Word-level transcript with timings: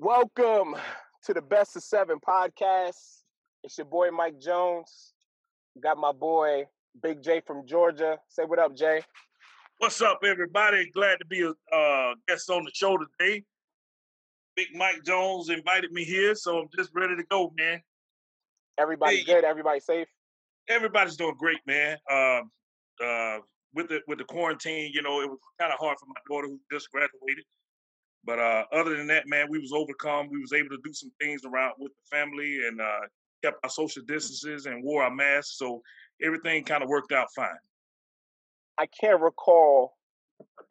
Welcome 0.00 0.76
to 1.24 1.34
the 1.34 1.42
Best 1.42 1.74
of 1.74 1.82
Seven 1.82 2.18
podcast. 2.20 3.22
It's 3.64 3.76
your 3.76 3.84
boy 3.86 4.12
Mike 4.12 4.38
Jones. 4.38 5.12
Got 5.82 5.98
my 5.98 6.12
boy 6.12 6.66
Big 7.02 7.20
Jay 7.20 7.42
from 7.44 7.66
Georgia. 7.66 8.16
Say 8.28 8.44
what 8.44 8.60
up, 8.60 8.76
Jay. 8.76 9.02
What's 9.78 10.00
up, 10.00 10.20
everybody? 10.24 10.88
Glad 10.94 11.16
to 11.18 11.26
be 11.26 11.42
a 11.42 11.76
uh, 11.76 12.14
guest 12.28 12.48
on 12.48 12.62
the 12.62 12.70
show 12.72 12.96
today. 12.96 13.42
Big 14.54 14.68
Mike 14.72 15.02
Jones 15.04 15.48
invited 15.48 15.90
me 15.90 16.04
here, 16.04 16.36
so 16.36 16.58
I'm 16.60 16.68
just 16.76 16.90
ready 16.94 17.16
to 17.16 17.24
go, 17.24 17.52
man. 17.58 17.82
Everybody 18.78 19.16
hey, 19.16 19.24
good? 19.24 19.42
Everybody 19.42 19.80
safe? 19.80 20.06
Everybody's 20.68 21.16
doing 21.16 21.34
great, 21.36 21.58
man. 21.66 21.96
Um, 22.08 22.52
uh, 23.04 23.38
with 23.74 23.88
the 23.88 23.98
with 24.06 24.18
the 24.18 24.24
quarantine, 24.26 24.92
you 24.94 25.02
know, 25.02 25.22
it 25.22 25.28
was 25.28 25.40
kind 25.60 25.72
of 25.72 25.80
hard 25.80 25.98
for 25.98 26.06
my 26.06 26.20
daughter 26.30 26.46
who 26.46 26.60
just 26.70 26.88
graduated. 26.92 27.44
But 28.28 28.38
uh, 28.40 28.64
other 28.72 28.94
than 28.94 29.06
that, 29.06 29.26
man, 29.26 29.46
we 29.48 29.58
was 29.58 29.72
overcome. 29.72 30.28
We 30.30 30.38
was 30.38 30.52
able 30.52 30.68
to 30.68 30.78
do 30.84 30.92
some 30.92 31.10
things 31.18 31.46
around 31.46 31.72
with 31.78 31.92
the 31.96 32.14
family 32.14 32.58
and 32.68 32.78
uh, 32.78 33.06
kept 33.42 33.56
our 33.64 33.70
social 33.70 34.02
distances 34.06 34.66
and 34.66 34.84
wore 34.84 35.02
our 35.02 35.10
masks. 35.10 35.56
So 35.56 35.80
everything 36.22 36.62
kind 36.64 36.82
of 36.82 36.90
worked 36.90 37.10
out 37.10 37.28
fine. 37.34 37.48
I 38.76 38.84
can't 38.84 39.18
recall 39.18 39.96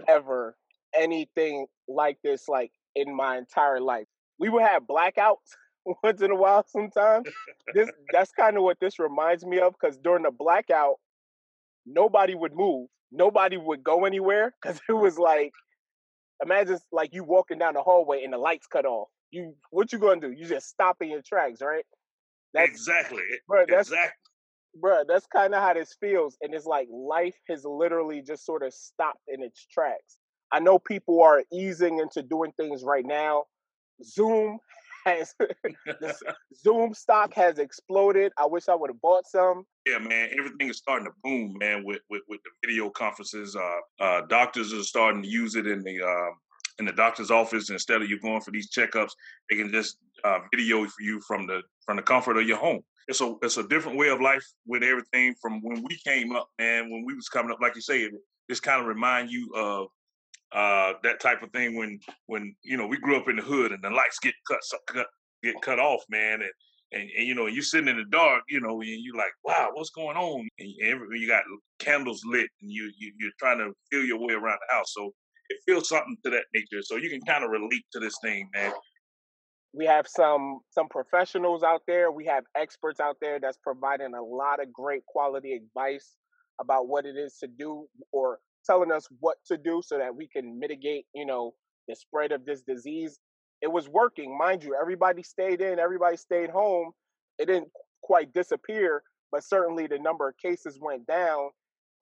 ever 0.07 0.55
anything 0.95 1.65
like 1.87 2.19
this, 2.23 2.47
like 2.47 2.71
in 2.93 3.15
my 3.15 3.39
entire 3.39 3.81
life. 3.81 4.05
We 4.37 4.49
would 4.49 4.61
have 4.61 4.83
blackouts 4.83 5.37
once 6.03 6.21
in 6.21 6.29
a 6.29 6.35
while 6.35 6.63
sometimes. 6.67 7.27
this 7.73 7.89
that's 8.13 8.31
kind 8.33 8.57
of 8.57 8.61
what 8.61 8.79
this 8.79 8.99
reminds 8.99 9.43
me 9.43 9.59
of 9.61 9.73
because 9.73 9.97
during 9.97 10.21
the 10.23 10.31
blackout, 10.31 10.97
nobody 11.87 12.35
would 12.35 12.53
move. 12.53 12.87
Nobody 13.11 13.57
would 13.57 13.83
go 13.83 14.05
anywhere 14.05 14.53
because 14.61 14.79
it 14.87 14.93
was 14.93 15.17
like 15.17 15.53
imagine 16.43 16.77
like 16.91 17.13
you 17.13 17.23
walking 17.23 17.57
down 17.57 17.73
the 17.73 17.81
hallway 17.81 18.23
and 18.23 18.33
the 18.33 18.37
lights 18.37 18.67
cut 18.67 18.85
off. 18.85 19.09
You 19.31 19.55
what 19.71 19.91
you 19.91 19.99
gonna 19.99 20.21
do? 20.21 20.31
You 20.31 20.45
just 20.45 20.67
stop 20.67 20.97
in 21.01 21.09
your 21.09 21.21
tracks, 21.21 21.61
right? 21.61 21.85
That's, 22.53 22.69
exactly. 22.69 23.23
Bro, 23.47 23.65
that's, 23.69 23.89
exactly. 23.89 24.15
Bro, 24.79 25.03
that's 25.07 25.25
kind 25.27 25.53
of 25.53 25.61
how 25.61 25.73
this 25.73 25.95
feels. 25.99 26.37
And 26.41 26.53
it's 26.53 26.65
like 26.65 26.87
life 26.91 27.35
has 27.49 27.65
literally 27.65 28.21
just 28.21 28.45
sort 28.45 28.63
of 28.63 28.73
stopped 28.73 29.21
in 29.27 29.43
its 29.43 29.65
tracks. 29.65 30.17
I 30.51 30.59
know 30.59 30.79
people 30.79 31.21
are 31.21 31.43
easing 31.51 31.99
into 31.99 32.21
doing 32.23 32.53
things 32.57 32.83
right 32.83 33.05
now. 33.05 33.45
Zoom 34.03 34.59
has 35.07 35.33
Zoom 36.55 36.93
stock 36.93 37.33
has 37.33 37.59
exploded. 37.59 38.31
I 38.37 38.45
wish 38.45 38.69
I 38.69 38.75
would 38.75 38.89
have 38.89 39.01
bought 39.01 39.27
some. 39.27 39.65
Yeah, 39.85 39.99
man, 39.99 40.29
everything 40.37 40.69
is 40.69 40.77
starting 40.77 41.05
to 41.07 41.13
boom, 41.23 41.55
man. 41.59 41.83
With 41.83 42.01
with, 42.09 42.21
with 42.27 42.41
the 42.43 42.67
video 42.67 42.89
conferences, 42.89 43.55
uh, 43.55 44.03
uh, 44.03 44.21
doctors 44.27 44.73
are 44.73 44.83
starting 44.83 45.23
to 45.23 45.27
use 45.27 45.55
it 45.55 45.67
in 45.67 45.81
the 45.81 46.01
uh, 46.01 46.31
in 46.79 46.85
the 46.85 46.91
doctor's 46.91 47.31
office 47.31 47.69
instead 47.69 48.01
of 48.01 48.09
you 48.09 48.19
going 48.19 48.41
for 48.41 48.51
these 48.51 48.69
checkups. 48.69 49.11
They 49.49 49.57
can 49.57 49.71
just 49.71 49.97
uh, 50.23 50.39
video 50.53 50.85
for 50.85 51.01
you 51.01 51.21
from 51.21 51.47
the 51.47 51.61
from 51.85 51.97
the 51.97 52.03
comfort 52.03 52.37
of 52.37 52.47
your 52.47 52.57
home. 52.57 52.81
It's 53.07 53.21
a 53.21 53.35
it's 53.41 53.57
a 53.57 53.67
different 53.67 53.97
way 53.97 54.09
of 54.09 54.21
life 54.21 54.45
with 54.65 54.83
everything 54.83 55.35
from 55.41 55.61
when 55.61 55.83
we 55.83 55.97
came 56.05 56.35
up, 56.35 56.49
man. 56.59 56.89
When 56.89 57.05
we 57.05 57.13
was 57.13 57.29
coming 57.29 57.51
up, 57.51 57.59
like 57.61 57.75
you 57.75 57.81
say, 57.81 58.09
this 58.49 58.59
kind 58.59 58.81
of 58.81 58.87
remind 58.87 59.31
you 59.31 59.49
of 59.55 59.87
uh, 60.53 60.93
that 61.03 61.19
type 61.19 61.43
of 61.43 61.51
thing 61.51 61.75
when 61.75 61.99
when 62.27 62.55
you 62.63 62.77
know 62.77 62.87
we 62.87 62.97
grew 62.97 63.17
up 63.17 63.27
in 63.27 63.35
the 63.35 63.41
hood 63.41 63.71
and 63.71 63.83
the 63.83 63.89
lights 63.89 64.19
get 64.19 64.33
cut, 64.47 64.59
cut 64.87 65.07
get 65.43 65.55
cut 65.61 65.79
off, 65.79 66.03
man, 66.09 66.41
and 66.41 66.51
and, 66.93 67.09
and 67.17 67.27
you 67.27 67.35
know 67.35 67.47
you're 67.47 67.63
sitting 67.63 67.89
in 67.89 67.97
the 67.97 68.05
dark, 68.05 68.43
you 68.47 68.61
know, 68.61 68.79
and 68.79 68.89
you're 68.89 69.17
like, 69.17 69.33
wow, 69.43 69.69
what's 69.73 69.89
going 69.89 70.15
on? 70.15 70.47
And 70.59 70.73
every, 70.81 71.19
you 71.19 71.27
got 71.27 71.43
candles 71.79 72.21
lit, 72.25 72.49
and 72.61 72.71
you, 72.71 72.91
you 72.97 73.11
you're 73.19 73.31
trying 73.39 73.59
to 73.59 73.71
feel 73.91 74.05
your 74.05 74.19
way 74.19 74.33
around 74.33 74.59
the 74.67 74.75
house, 74.75 74.93
so 74.93 75.11
it 75.49 75.59
feels 75.65 75.89
something 75.89 76.17
to 76.23 76.31
that 76.31 76.45
nature. 76.53 76.81
So 76.81 76.95
you 76.95 77.09
can 77.09 77.21
kind 77.21 77.43
of 77.43 77.51
relate 77.51 77.85
to 77.93 77.99
this 77.99 78.17
thing, 78.21 78.49
man. 78.53 78.71
We 79.73 79.85
have 79.85 80.07
some 80.07 80.59
some 80.71 80.87
professionals 80.87 81.61
out 81.61 81.81
there. 81.87 82.11
We 82.11 82.25
have 82.25 82.45
experts 82.55 83.01
out 83.01 83.17
there 83.19 83.39
that's 83.39 83.57
providing 83.57 84.13
a 84.13 84.23
lot 84.23 84.61
of 84.61 84.71
great 84.71 85.05
quality 85.05 85.53
advice 85.53 86.15
about 86.59 86.87
what 86.87 87.05
it 87.05 87.17
is 87.17 87.37
to 87.37 87.47
do 87.47 87.87
or 88.11 88.39
telling 88.67 88.91
us 88.91 89.07
what 89.19 89.37
to 89.47 89.57
do 89.57 89.81
so 89.83 89.97
that 89.97 90.15
we 90.15 90.27
can 90.27 90.59
mitigate, 90.59 91.05
you 91.15 91.25
know, 91.25 91.53
the 91.87 91.95
spread 91.95 92.31
of 92.31 92.45
this 92.45 92.61
disease. 92.61 93.19
It 93.61 93.71
was 93.71 93.89
working, 93.89 94.37
mind 94.37 94.63
you. 94.63 94.77
Everybody 94.79 95.23
stayed 95.23 95.61
in, 95.61 95.79
everybody 95.79 96.17
stayed 96.17 96.49
home. 96.49 96.91
It 97.39 97.47
didn't 97.47 97.69
quite 98.03 98.33
disappear, 98.33 99.01
but 99.31 99.43
certainly 99.43 99.87
the 99.87 99.99
number 99.99 100.27
of 100.29 100.35
cases 100.37 100.77
went 100.81 101.07
down. 101.07 101.49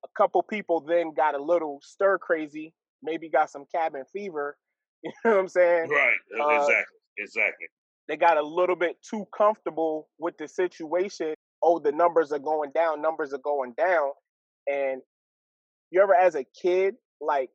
A 0.03 0.07
couple 0.17 0.43
people 0.43 0.81
then 0.81 1.13
got 1.15 1.35
a 1.35 1.41
little 1.41 1.79
stir 1.81 2.17
crazy, 2.17 2.73
maybe 3.01 3.29
got 3.29 3.49
some 3.49 3.65
cabin 3.73 4.03
fever. 4.11 4.57
You 5.03 5.11
know 5.23 5.31
what 5.35 5.39
I'm 5.41 5.47
saying? 5.49 5.89
Right. 5.91 6.15
Uh, 6.41 6.61
exactly. 6.61 6.97
Exactly. 7.19 7.67
They 8.07 8.17
got 8.17 8.37
a 8.37 8.41
little 8.41 8.75
bit 8.75 8.97
too 9.07 9.25
comfortable 9.37 10.09
with 10.17 10.35
the 10.37 10.47
situation. 10.47 11.35
Oh, 11.61 11.79
the 11.79 11.91
numbers 11.91 12.31
are 12.31 12.39
going 12.39 12.71
down, 12.73 13.03
numbers 13.03 13.33
are 13.33 13.39
going 13.43 13.73
down. 13.77 14.09
And 14.67 15.01
you 15.95 16.01
ever 16.01 16.13
as 16.13 16.35
a 16.35 16.43
kid 16.61 16.95
like 17.21 17.49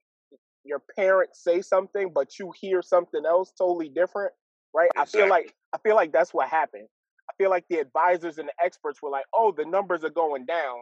your 0.64 0.80
parents 0.96 1.44
say 1.44 1.60
something 1.60 2.10
but 2.14 2.38
you 2.38 2.52
hear 2.58 2.82
something 2.82 3.22
else 3.26 3.52
totally 3.56 3.88
different 3.88 4.32
right? 4.74 4.90
Exactly. 4.96 5.20
i 5.20 5.22
feel 5.22 5.30
like 5.30 5.54
i 5.74 5.78
feel 5.78 5.94
like 5.94 6.12
that's 6.12 6.34
what 6.34 6.48
happened. 6.48 6.88
I 7.28 7.32
feel 7.38 7.50
like 7.50 7.64
the 7.70 7.78
advisors 7.78 8.38
and 8.38 8.48
the 8.48 8.64
experts 8.64 9.00
were 9.02 9.10
like 9.10 9.26
oh 9.34 9.52
the 9.56 9.64
numbers 9.64 10.02
are 10.04 10.10
going 10.10 10.46
down 10.46 10.78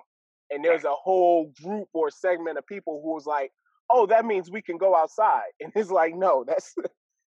and 0.51 0.65
there's 0.65 0.85
a 0.85 0.93
whole 0.93 1.53
group 1.63 1.89
or 1.93 2.11
segment 2.11 2.57
of 2.57 2.67
people 2.67 3.03
who 3.05 3.13
was 3.13 3.27
like 3.27 3.51
oh 3.91 4.07
that 4.07 4.25
means 4.25 4.51
we 4.51 4.63
can 4.63 4.79
go 4.79 4.97
outside 4.97 5.51
and 5.61 5.73
it's 5.75 5.91
like 5.91 6.15
no 6.17 6.45
that's 6.47 6.75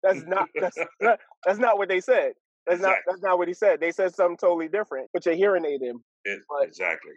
that's 0.03 0.23
not 0.25 0.47
that's 0.59 0.77
not, 1.01 1.19
that's 1.45 1.59
not 1.59 1.77
what 1.77 1.89
they 1.89 2.01
said. 2.01 2.33
That's 2.67 2.79
exactly. 2.79 2.89
not 2.89 2.97
that's 3.07 3.23
not 3.23 3.37
what 3.37 3.47
he 3.47 3.53
said. 3.53 3.79
They 3.79 3.91
said 3.91 4.13
something 4.13 4.37
totally 4.37 4.67
different 4.67 5.09
but 5.13 5.25
you're 5.25 5.35
hearing 5.35 5.65
it 5.65 5.81
in 5.81 5.99
it, 6.25 6.41
exactly. 6.61 7.13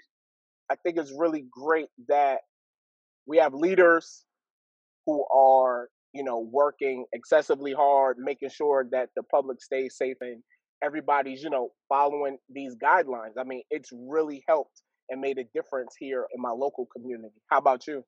I 0.70 0.76
think 0.76 0.96
it's 0.96 1.12
really 1.18 1.44
great 1.50 1.88
that 2.08 2.40
we 3.26 3.38
have 3.38 3.54
leaders 3.54 4.24
who 5.06 5.24
are 5.32 5.88
you 6.12 6.24
know 6.24 6.40
working 6.50 7.04
excessively 7.12 7.72
hard 7.72 8.16
making 8.18 8.50
sure 8.50 8.86
that 8.90 9.08
the 9.16 9.22
public 9.24 9.62
stays 9.62 9.96
safe 9.96 10.16
and 10.20 10.42
everybody's 10.82 11.42
you 11.42 11.50
know 11.50 11.70
following 11.88 12.36
these 12.52 12.74
guidelines. 12.76 13.34
I 13.38 13.44
mean 13.44 13.62
it's 13.70 13.90
really 13.92 14.42
helped 14.48 14.82
and 15.08 15.20
made 15.20 15.38
a 15.38 15.44
difference 15.54 15.94
here 15.98 16.26
in 16.34 16.40
my 16.40 16.50
local 16.50 16.86
community. 16.86 17.34
How 17.50 17.58
about 17.58 17.86
you? 17.86 18.04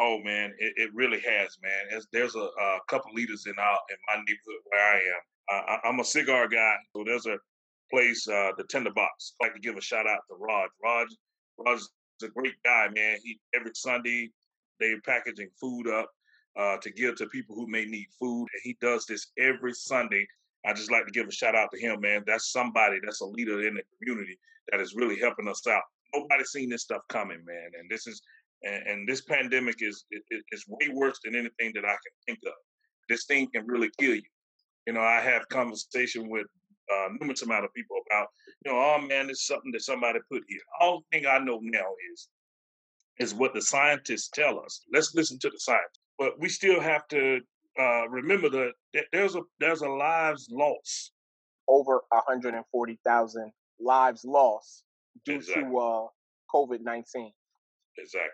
Oh 0.00 0.18
man 0.22 0.52
it, 0.58 0.72
it 0.76 0.90
really 0.94 1.20
has 1.20 1.56
man. 1.62 2.00
There's 2.12 2.34
a, 2.34 2.40
a, 2.40 2.78
couple 2.88 3.12
leaders 3.12 3.44
in 3.46 3.54
our 3.58 3.78
in 3.90 3.96
my 4.08 4.16
neighborhood 4.16 4.62
where 4.64 4.84
i 4.84 4.96
am. 4.96 5.78
I, 5.84 5.88
am 5.88 6.00
a 6.00 6.04
cigar 6.04 6.46
guy 6.48 6.74
so 6.94 7.04
there's 7.04 7.26
a 7.26 7.36
place 7.90 8.26
uh, 8.28 8.52
the 8.56 8.64
Tinderbox. 8.64 9.34
I'd 9.40 9.46
like 9.46 9.54
to 9.54 9.60
give 9.60 9.76
a 9.76 9.80
shout 9.80 10.06
out 10.06 10.20
to 10.28 10.36
raj. 10.38 10.68
Raj 10.82 11.08
is 11.74 11.90
a 12.22 12.28
great 12.28 12.54
guy 12.64 12.88
man 12.94 13.18
he 13.22 13.38
every 13.54 13.72
sunday 13.74 14.30
they're 14.80 15.00
packaging 15.02 15.50
food 15.60 15.88
up 15.88 16.10
uh, 16.58 16.76
to 16.78 16.90
give 16.90 17.14
to 17.16 17.26
people 17.26 17.54
who 17.54 17.66
may 17.66 17.84
need 17.84 18.08
food. 18.18 18.46
And 18.52 18.62
he 18.62 18.76
does 18.80 19.06
this 19.06 19.28
every 19.38 19.72
Sunday. 19.72 20.26
I 20.66 20.72
just 20.72 20.90
like 20.90 21.06
to 21.06 21.12
give 21.12 21.28
a 21.28 21.32
shout 21.32 21.54
out 21.54 21.70
to 21.72 21.80
him, 21.80 22.00
man. 22.00 22.24
That's 22.26 22.50
somebody 22.50 22.98
that's 23.02 23.20
a 23.20 23.26
leader 23.26 23.66
in 23.66 23.74
the 23.74 23.82
community 23.96 24.38
that 24.70 24.80
is 24.80 24.94
really 24.94 25.18
helping 25.18 25.48
us 25.48 25.66
out. 25.66 25.82
Nobody's 26.14 26.50
seen 26.50 26.68
this 26.68 26.82
stuff 26.82 27.02
coming, 27.08 27.44
man. 27.46 27.70
And 27.78 27.88
this 27.88 28.06
is 28.06 28.20
and, 28.64 28.86
and 28.88 29.08
this 29.08 29.20
pandemic 29.20 29.76
is 29.80 30.04
it, 30.10 30.22
it's 30.50 30.66
way 30.66 30.88
worse 30.92 31.20
than 31.24 31.36
anything 31.36 31.72
that 31.74 31.84
I 31.84 31.92
can 31.92 32.12
think 32.26 32.40
of. 32.46 32.54
This 33.08 33.24
thing 33.26 33.48
can 33.54 33.66
really 33.66 33.90
kill 34.00 34.16
you. 34.16 34.22
You 34.86 34.94
know, 34.94 35.00
I 35.00 35.20
have 35.20 35.48
conversation 35.48 36.28
with 36.28 36.46
uh, 36.92 37.08
numerous 37.20 37.42
amount 37.42 37.64
of 37.64 37.74
people 37.74 37.96
about, 38.06 38.28
you 38.64 38.72
know, 38.72 38.78
oh 38.78 39.00
man, 39.06 39.30
it's 39.30 39.46
something 39.46 39.72
that 39.72 39.82
somebody 39.82 40.18
put 40.30 40.42
here. 40.48 40.60
All 40.80 41.04
thing 41.12 41.26
I 41.26 41.38
know 41.38 41.60
now 41.62 41.86
is 42.12 42.28
is 43.18 43.34
what 43.34 43.52
the 43.52 43.62
scientists 43.62 44.28
tell 44.32 44.60
us. 44.60 44.84
Let's 44.92 45.14
listen 45.14 45.38
to 45.40 45.50
the 45.50 45.58
science. 45.58 45.98
But 46.18 46.38
we 46.38 46.48
still 46.48 46.80
have 46.80 47.06
to 47.08 47.40
uh, 47.78 48.08
remember 48.08 48.48
that 48.48 48.72
there's 49.12 49.36
a 49.36 49.42
there's 49.60 49.82
a 49.82 49.88
lives 49.88 50.48
lost. 50.50 51.12
Over 51.68 52.02
140,000 52.10 53.52
lives 53.78 54.24
lost 54.24 54.84
due 55.24 55.36
exactly. 55.36 55.64
to 55.64 55.78
uh, 55.78 56.06
COVID 56.52 56.80
19. 56.80 57.30
Exactly. 57.98 58.30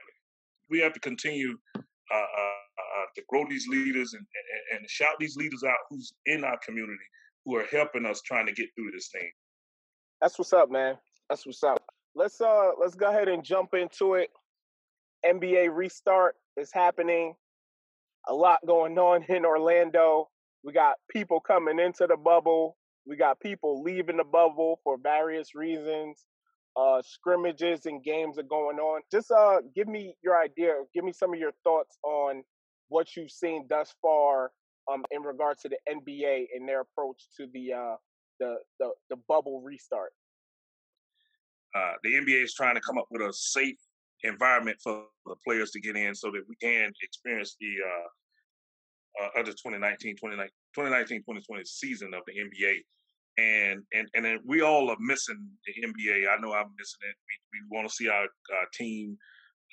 We 0.70 0.78
have 0.80 0.92
to 0.92 1.00
continue 1.00 1.58
uh, 1.76 1.80
uh, 2.14 2.18
uh, 2.18 3.06
to 3.16 3.22
grow 3.28 3.44
these 3.48 3.66
leaders 3.66 4.14
and, 4.14 4.24
and, 4.70 4.78
and 4.80 4.90
shout 4.90 5.16
these 5.18 5.36
leaders 5.36 5.64
out 5.64 5.76
who's 5.90 6.12
in 6.26 6.44
our 6.44 6.58
community 6.64 7.04
who 7.44 7.56
are 7.56 7.64
helping 7.64 8.06
us 8.06 8.22
trying 8.22 8.46
to 8.46 8.52
get 8.52 8.68
through 8.74 8.90
this 8.92 9.08
thing. 9.08 9.30
That's 10.20 10.38
what's 10.38 10.52
up, 10.52 10.70
man. 10.70 10.96
That's 11.28 11.46
what's 11.46 11.62
up. 11.62 11.82
Let's 12.14 12.40
uh 12.40 12.70
let's 12.80 12.94
go 12.94 13.08
ahead 13.10 13.28
and 13.28 13.44
jump 13.44 13.74
into 13.74 14.14
it. 14.14 14.30
NBA 15.26 15.74
restart 15.74 16.36
is 16.56 16.70
happening. 16.72 17.34
A 18.28 18.34
lot 18.34 18.60
going 18.66 18.98
on 18.98 19.24
in 19.28 19.44
Orlando. 19.44 20.28
We 20.62 20.72
got 20.72 20.96
people 21.10 21.40
coming 21.40 21.78
into 21.78 22.06
the 22.06 22.16
bubble. 22.16 22.76
We 23.06 23.16
got 23.16 23.40
people 23.40 23.82
leaving 23.82 24.16
the 24.16 24.24
bubble 24.24 24.80
for 24.82 24.96
various 25.02 25.54
reasons. 25.54 26.24
Uh, 26.76 27.02
scrimmages 27.04 27.86
and 27.86 28.02
games 28.02 28.38
are 28.38 28.44
going 28.44 28.78
on. 28.78 29.02
Just 29.12 29.30
uh, 29.30 29.58
give 29.76 29.86
me 29.86 30.14
your 30.24 30.40
idea. 30.40 30.72
Give 30.94 31.04
me 31.04 31.12
some 31.12 31.32
of 31.32 31.38
your 31.38 31.52
thoughts 31.62 31.98
on 32.02 32.42
what 32.88 33.14
you've 33.14 33.30
seen 33.30 33.66
thus 33.68 33.94
far 34.00 34.50
um, 34.92 35.04
in 35.10 35.22
regards 35.22 35.62
to 35.62 35.68
the 35.68 35.78
NBA 35.88 36.46
and 36.54 36.68
their 36.68 36.80
approach 36.80 37.24
to 37.36 37.46
the 37.52 37.72
uh, 37.72 37.96
the, 38.40 38.56
the 38.78 38.90
the 39.10 39.16
bubble 39.28 39.60
restart? 39.60 40.12
Uh, 41.74 41.94
the 42.02 42.14
NBA 42.14 42.44
is 42.44 42.54
trying 42.54 42.76
to 42.76 42.80
come 42.80 42.98
up 42.98 43.06
with 43.10 43.22
a 43.22 43.32
safe 43.32 43.76
environment 44.22 44.78
for 44.82 45.04
the 45.26 45.34
players 45.44 45.70
to 45.72 45.80
get 45.80 45.96
in 45.96 46.14
so 46.14 46.30
that 46.30 46.42
we 46.48 46.54
can 46.56 46.92
experience 47.02 47.56
the 47.60 47.74
uh, 47.84 49.24
uh, 49.24 49.40
other 49.40 49.52
2019 49.52 50.16
2019 50.16 51.18
2020 51.18 51.64
season 51.64 52.14
of 52.14 52.22
the 52.26 52.32
NBA. 52.32 52.78
And 53.36 53.82
and 53.92 54.08
and 54.14 54.40
we 54.46 54.62
all 54.62 54.90
are 54.90 54.96
missing 55.00 55.48
the 55.66 55.86
NBA. 55.86 56.28
I 56.30 56.40
know 56.40 56.52
I'm 56.52 56.70
missing 56.78 57.02
it. 57.02 57.16
We, 57.26 57.60
we 57.60 57.76
want 57.76 57.88
to 57.88 57.94
see 57.94 58.08
our, 58.08 58.22
our 58.22 58.68
team 58.72 59.18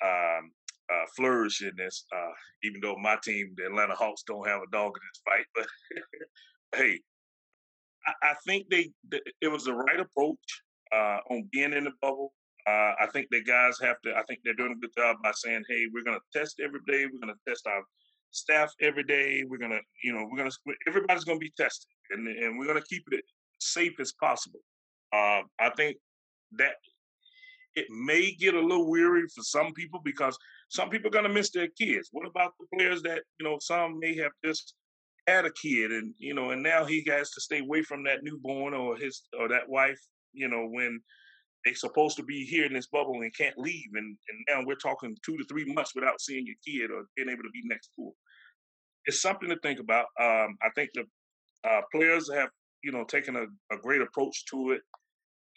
um, 0.04 0.50
uh, 0.92 1.04
flourish 1.16 1.62
in 1.62 1.72
this. 1.76 2.04
Uh, 2.14 2.32
even 2.62 2.80
though 2.80 2.96
my 2.96 3.16
team, 3.22 3.54
the 3.56 3.66
Atlanta 3.66 3.94
Hawks, 3.94 4.22
don't 4.26 4.46
have 4.46 4.62
a 4.62 4.70
dog 4.70 4.92
in 4.94 5.02
this 5.08 5.22
fight, 5.24 5.46
but 5.54 5.66
hey, 6.78 7.00
I, 8.06 8.30
I 8.30 8.34
think 8.46 8.66
they 8.70 8.90
it 9.40 9.48
was 9.48 9.64
the 9.64 9.74
right 9.74 10.00
approach 10.00 10.62
uh, 10.94 11.18
on 11.30 11.48
being 11.52 11.72
in 11.72 11.84
the 11.84 11.92
bubble. 12.00 12.32
Uh, 12.66 12.94
I 13.00 13.08
think 13.12 13.26
the 13.30 13.42
guys 13.42 13.78
have 13.80 14.00
to. 14.02 14.14
I 14.16 14.22
think 14.24 14.40
they're 14.44 14.54
doing 14.54 14.72
a 14.72 14.80
good 14.80 14.94
job 14.96 15.16
by 15.22 15.32
saying, 15.34 15.64
"Hey, 15.68 15.86
we're 15.92 16.04
going 16.04 16.18
to 16.18 16.38
test 16.38 16.60
every 16.62 16.80
day. 16.86 17.06
We're 17.06 17.24
going 17.24 17.34
to 17.34 17.50
test 17.50 17.66
our 17.66 17.82
staff 18.30 18.72
every 18.80 19.02
day. 19.02 19.44
We're 19.46 19.58
going 19.58 19.72
to, 19.72 19.80
you 20.04 20.12
know, 20.12 20.26
we're 20.30 20.38
going 20.38 20.50
to. 20.50 20.74
Everybody's 20.86 21.24
going 21.24 21.38
to 21.38 21.44
be 21.44 21.52
tested, 21.56 21.90
and 22.10 22.28
and 22.28 22.58
we're 22.58 22.66
going 22.66 22.80
to 22.80 22.86
keep 22.88 23.04
it 23.10 23.24
safe 23.58 23.98
as 24.00 24.12
possible." 24.12 24.60
Uh, 25.12 25.42
I 25.60 25.70
think 25.76 25.96
that 26.52 26.76
it 27.74 27.86
may 27.90 28.32
get 28.32 28.54
a 28.54 28.60
little 28.60 28.88
weary 28.88 29.22
for 29.34 29.42
some 29.42 29.72
people 29.72 30.00
because 30.04 30.36
some 30.68 30.90
people 30.90 31.08
are 31.08 31.12
going 31.12 31.26
to 31.26 31.32
miss 31.32 31.50
their 31.50 31.68
kids. 31.68 32.08
What 32.12 32.26
about 32.26 32.52
the 32.58 32.66
players 32.76 33.02
that 33.02 33.22
you 33.38 33.44
know? 33.44 33.58
Some 33.60 33.98
may 33.98 34.16
have 34.16 34.32
just 34.44 34.74
had 35.26 35.44
a 35.44 35.52
kid, 35.52 35.90
and 35.90 36.14
you 36.18 36.34
know, 36.34 36.50
and 36.50 36.62
now 36.62 36.84
he 36.84 37.04
has 37.08 37.30
to 37.30 37.40
stay 37.40 37.60
away 37.60 37.82
from 37.82 38.04
that 38.04 38.22
newborn 38.22 38.74
or 38.74 38.96
his 38.96 39.22
or 39.38 39.48
that 39.48 39.68
wife. 39.68 40.00
You 40.32 40.48
know, 40.48 40.66
when 40.66 41.00
they're 41.64 41.74
supposed 41.74 42.16
to 42.16 42.22
be 42.22 42.44
here 42.44 42.66
in 42.66 42.72
this 42.72 42.88
bubble 42.88 43.20
and 43.20 43.36
can't 43.36 43.58
leave, 43.58 43.90
and 43.94 44.16
and 44.28 44.44
now 44.48 44.62
we're 44.66 44.74
talking 44.74 45.16
two 45.24 45.36
to 45.36 45.44
three 45.44 45.64
months 45.72 45.94
without 45.94 46.20
seeing 46.20 46.46
your 46.46 46.56
kid 46.66 46.90
or 46.90 47.04
being 47.16 47.28
able 47.28 47.42
to 47.42 47.50
be 47.50 47.62
next 47.64 47.90
to. 47.96 48.12
It's 49.06 49.22
something 49.22 49.48
to 49.48 49.58
think 49.62 49.80
about. 49.80 50.06
Um, 50.20 50.56
I 50.62 50.70
think 50.74 50.90
the 50.94 51.04
uh, 51.68 51.80
players 51.92 52.30
have 52.32 52.50
you 52.82 52.92
know 52.92 53.04
taken 53.04 53.36
a, 53.36 53.44
a 53.74 53.78
great 53.82 54.00
approach 54.00 54.44
to 54.46 54.72
it 54.72 54.82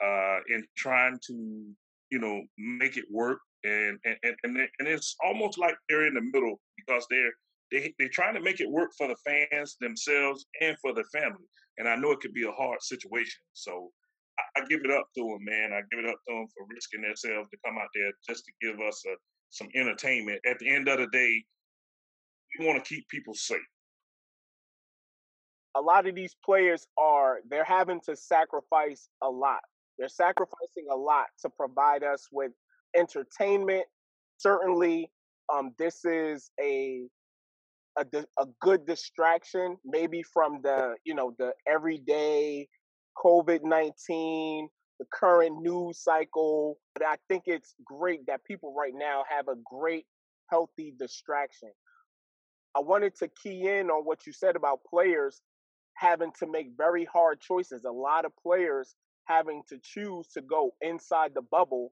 uh, 0.03 0.39
in 0.53 0.65
trying 0.77 1.19
to 1.27 1.75
you 2.15 2.21
know 2.21 2.41
make 2.57 2.95
it 2.95 3.03
work, 3.11 3.39
and 3.65 3.99
and 4.05 4.35
and 4.43 4.57
and 4.79 4.87
it's 4.87 5.17
almost 5.21 5.57
like 5.57 5.75
they're 5.89 6.07
in 6.07 6.13
the 6.13 6.21
middle 6.21 6.61
because 6.77 7.05
they're 7.09 7.33
they 7.73 7.93
they're 7.99 8.07
trying 8.07 8.35
to 8.35 8.41
make 8.41 8.61
it 8.61 8.71
work 8.71 8.91
for 8.97 9.09
the 9.09 9.17
fans 9.27 9.75
themselves 9.81 10.45
and 10.61 10.77
for 10.81 10.93
the 10.93 11.03
family. 11.11 11.43
And 11.77 11.89
I 11.89 11.97
know 11.97 12.11
it 12.11 12.21
could 12.21 12.33
be 12.33 12.47
a 12.47 12.51
hard 12.51 12.81
situation, 12.81 13.41
so 13.51 13.91
I, 14.39 14.61
I 14.61 14.65
give 14.69 14.79
it 14.85 14.91
up 14.91 15.07
to 15.17 15.23
them, 15.23 15.39
man. 15.41 15.73
I 15.73 15.81
give 15.91 16.05
it 16.05 16.09
up 16.09 16.19
to 16.29 16.35
them 16.35 16.47
for 16.55 16.65
risking 16.73 17.01
themselves 17.01 17.49
to 17.49 17.57
come 17.65 17.75
out 17.77 17.89
there 17.93 18.11
just 18.25 18.45
to 18.45 18.51
give 18.61 18.79
us 18.79 19.03
a, 19.05 19.15
some 19.49 19.67
entertainment. 19.75 20.39
At 20.49 20.59
the 20.59 20.73
end 20.73 20.87
of 20.87 20.99
the 20.99 21.07
day, 21.07 21.43
we 22.57 22.65
want 22.65 22.81
to 22.81 22.95
keep 22.95 23.09
people 23.09 23.33
safe. 23.33 23.59
A 25.75 25.81
lot 25.81 26.07
of 26.07 26.15
these 26.15 26.33
players 26.45 26.87
are 26.97 27.39
they're 27.49 27.65
having 27.65 27.99
to 28.05 28.15
sacrifice 28.15 29.09
a 29.21 29.29
lot. 29.29 29.59
They're 29.97 30.09
sacrificing 30.09 30.87
a 30.91 30.95
lot 30.95 31.25
to 31.41 31.49
provide 31.49 32.03
us 32.03 32.27
with 32.31 32.51
entertainment. 32.97 33.85
Certainly, 34.37 35.11
um, 35.53 35.71
this 35.77 36.03
is 36.05 36.49
a, 36.61 37.03
a 37.97 38.05
a 38.39 38.45
good 38.61 38.85
distraction, 38.85 39.77
maybe 39.85 40.23
from 40.23 40.59
the 40.63 40.95
you 41.05 41.15
know 41.15 41.33
the 41.39 41.53
everyday 41.67 42.67
COVID 43.23 43.63
19, 43.63 44.69
the 44.99 45.05
current 45.13 45.61
news 45.61 45.99
cycle. 46.03 46.77
But 46.93 47.05
I 47.05 47.15
think 47.29 47.43
it's 47.45 47.75
great 47.85 48.25
that 48.27 48.43
people 48.45 48.73
right 48.77 48.93
now 48.95 49.23
have 49.29 49.47
a 49.47 49.55
great, 49.63 50.05
healthy 50.49 50.93
distraction. 50.99 51.69
I 52.75 52.81
wanted 52.81 53.15
to 53.19 53.29
key 53.41 53.69
in 53.69 53.89
on 53.89 54.03
what 54.03 54.27
you 54.27 54.33
said 54.33 54.57
about 54.57 54.79
players 54.89 55.41
having 55.95 56.31
to 56.39 56.47
make 56.47 56.67
very 56.75 57.05
hard 57.05 57.39
choices. 57.39 57.85
A 57.85 57.91
lot 57.91 58.25
of 58.25 58.33
players 58.43 58.95
having 59.25 59.61
to 59.69 59.77
choose 59.81 60.27
to 60.29 60.41
go 60.41 60.71
inside 60.81 61.31
the 61.33 61.41
bubble, 61.41 61.91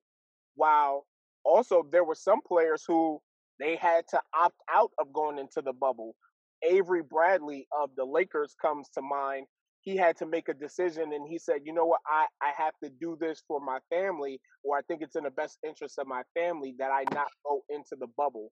while 0.55 1.05
also 1.43 1.83
there 1.91 2.03
were 2.03 2.15
some 2.15 2.41
players 2.47 2.83
who 2.87 3.19
they 3.59 3.75
had 3.75 4.07
to 4.09 4.19
opt 4.35 4.57
out 4.71 4.91
of 4.99 5.13
going 5.13 5.37
into 5.37 5.61
the 5.61 5.73
bubble. 5.73 6.15
Avery 6.63 7.03
Bradley 7.03 7.67
of 7.77 7.89
the 7.95 8.05
Lakers 8.05 8.55
comes 8.61 8.89
to 8.89 9.01
mind 9.01 9.47
he 9.83 9.97
had 9.97 10.17
to 10.17 10.25
make 10.25 10.47
a 10.47 10.53
decision 10.53 11.11
and 11.13 11.27
he 11.27 11.37
said, 11.37 11.57
you 11.65 11.73
know 11.73 11.85
what, 11.85 11.99
I, 12.07 12.25
I 12.41 12.51
have 12.57 12.73
to 12.83 12.89
do 12.89 13.17
this 13.19 13.43
for 13.47 13.59
my 13.59 13.79
family, 13.89 14.39
or 14.63 14.77
I 14.77 14.81
think 14.83 15.01
it's 15.01 15.17
in 15.17 15.25
the 15.25 15.31
best 15.31 15.57
interest 15.65 15.99
of 15.99 16.07
my 16.07 16.21
family 16.33 16.73
that 16.79 16.89
I 16.89 17.03
not 17.13 17.27
go 17.45 17.63
into 17.69 17.97
the 17.99 18.07
bubble. 18.17 18.49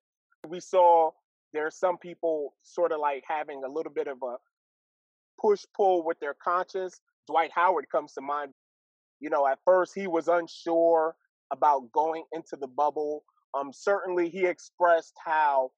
We 0.48 0.60
saw 0.60 1.12
there 1.54 1.66
are 1.66 1.72
some 1.72 1.98
people 1.98 2.54
sort 2.64 2.92
of 2.92 3.00
like 3.00 3.24
having 3.26 3.64
a 3.64 3.72
little 3.72 3.94
bit 3.94 4.08
of 4.08 4.18
a 4.22 4.36
push 5.40 5.64
pull 5.76 6.04
with 6.06 6.20
their 6.20 6.36
conscience. 6.44 7.00
Dwight 7.28 7.52
Howard 7.56 7.86
comes 7.90 8.12
to 8.14 8.22
mind. 8.22 8.52
You 9.22 9.30
know, 9.30 9.48
at 9.48 9.60
first 9.64 9.94
he 9.96 10.08
was 10.08 10.28
unsure 10.28 11.16
about 11.54 11.92
going 11.94 12.24
into 12.34 12.58
the 12.60 12.68
bubble. 12.68 13.24
Um, 13.58 13.72
certainly 13.72 14.30
he 14.30 14.46
expressed 14.46 15.14
how 15.24 15.72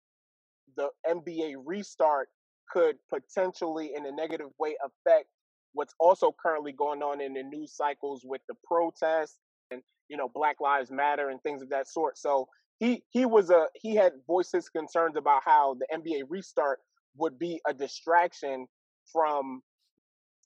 the 0.77 0.89
NBA 1.07 1.55
restart 1.65 2.29
could 2.71 2.95
potentially, 3.13 3.91
in 3.95 4.05
a 4.05 4.11
negative 4.11 4.47
way, 4.59 4.75
affect 4.83 5.27
what's 5.73 5.93
also 5.99 6.33
currently 6.41 6.71
going 6.71 7.01
on 7.01 7.21
in 7.21 7.33
the 7.33 7.43
news 7.43 7.75
cycles 7.75 8.21
with 8.23 8.41
the 8.47 8.55
protests 8.65 9.39
and 9.71 9.81
you 10.07 10.17
know 10.17 10.29
Black 10.33 10.57
Lives 10.61 10.91
Matter 10.91 11.29
and 11.29 11.41
things 11.43 11.61
of 11.61 11.69
that 11.69 11.87
sort. 11.87 12.17
So 12.17 12.47
he 12.79 13.03
he 13.09 13.25
was 13.25 13.49
a 13.49 13.65
he 13.75 13.95
had 13.95 14.13
voiced 14.27 14.53
his 14.53 14.69
concerns 14.69 15.17
about 15.17 15.41
how 15.45 15.75
the 15.75 15.87
NBA 15.93 16.23
restart 16.29 16.79
would 17.17 17.37
be 17.37 17.59
a 17.67 17.73
distraction 17.73 18.67
from 19.11 19.61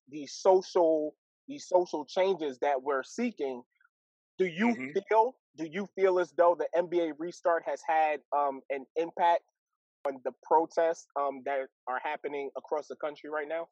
the 0.09 0.25
social 0.27 1.13
these 1.47 1.67
social 1.67 2.05
changes 2.05 2.57
that 2.59 2.81
we're 2.81 3.03
seeking. 3.03 3.61
Do 4.38 4.45
you 4.45 4.67
mm-hmm. 4.67 4.99
feel 5.09 5.35
do 5.57 5.65
you 5.65 5.89
feel 5.95 6.19
as 6.19 6.31
though 6.38 6.55
the 6.57 6.67
NBA 6.77 7.13
restart 7.17 7.63
has 7.65 7.81
had 7.88 8.19
um, 8.35 8.61
an 8.69 8.85
impact 8.95 9.41
on 10.05 10.19
the 10.23 10.31
protests 10.44 11.07
um, 11.19 11.41
that 11.45 11.67
are 11.88 11.99
happening 12.03 12.49
across 12.55 12.88
the 12.88 12.95
country 12.95 13.29
right 13.29 13.47
now? 13.47 13.67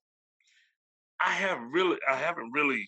I 1.24 1.32
have 1.32 1.60
really, 1.72 1.98
I 2.10 2.16
haven't 2.16 2.52
really 2.52 2.88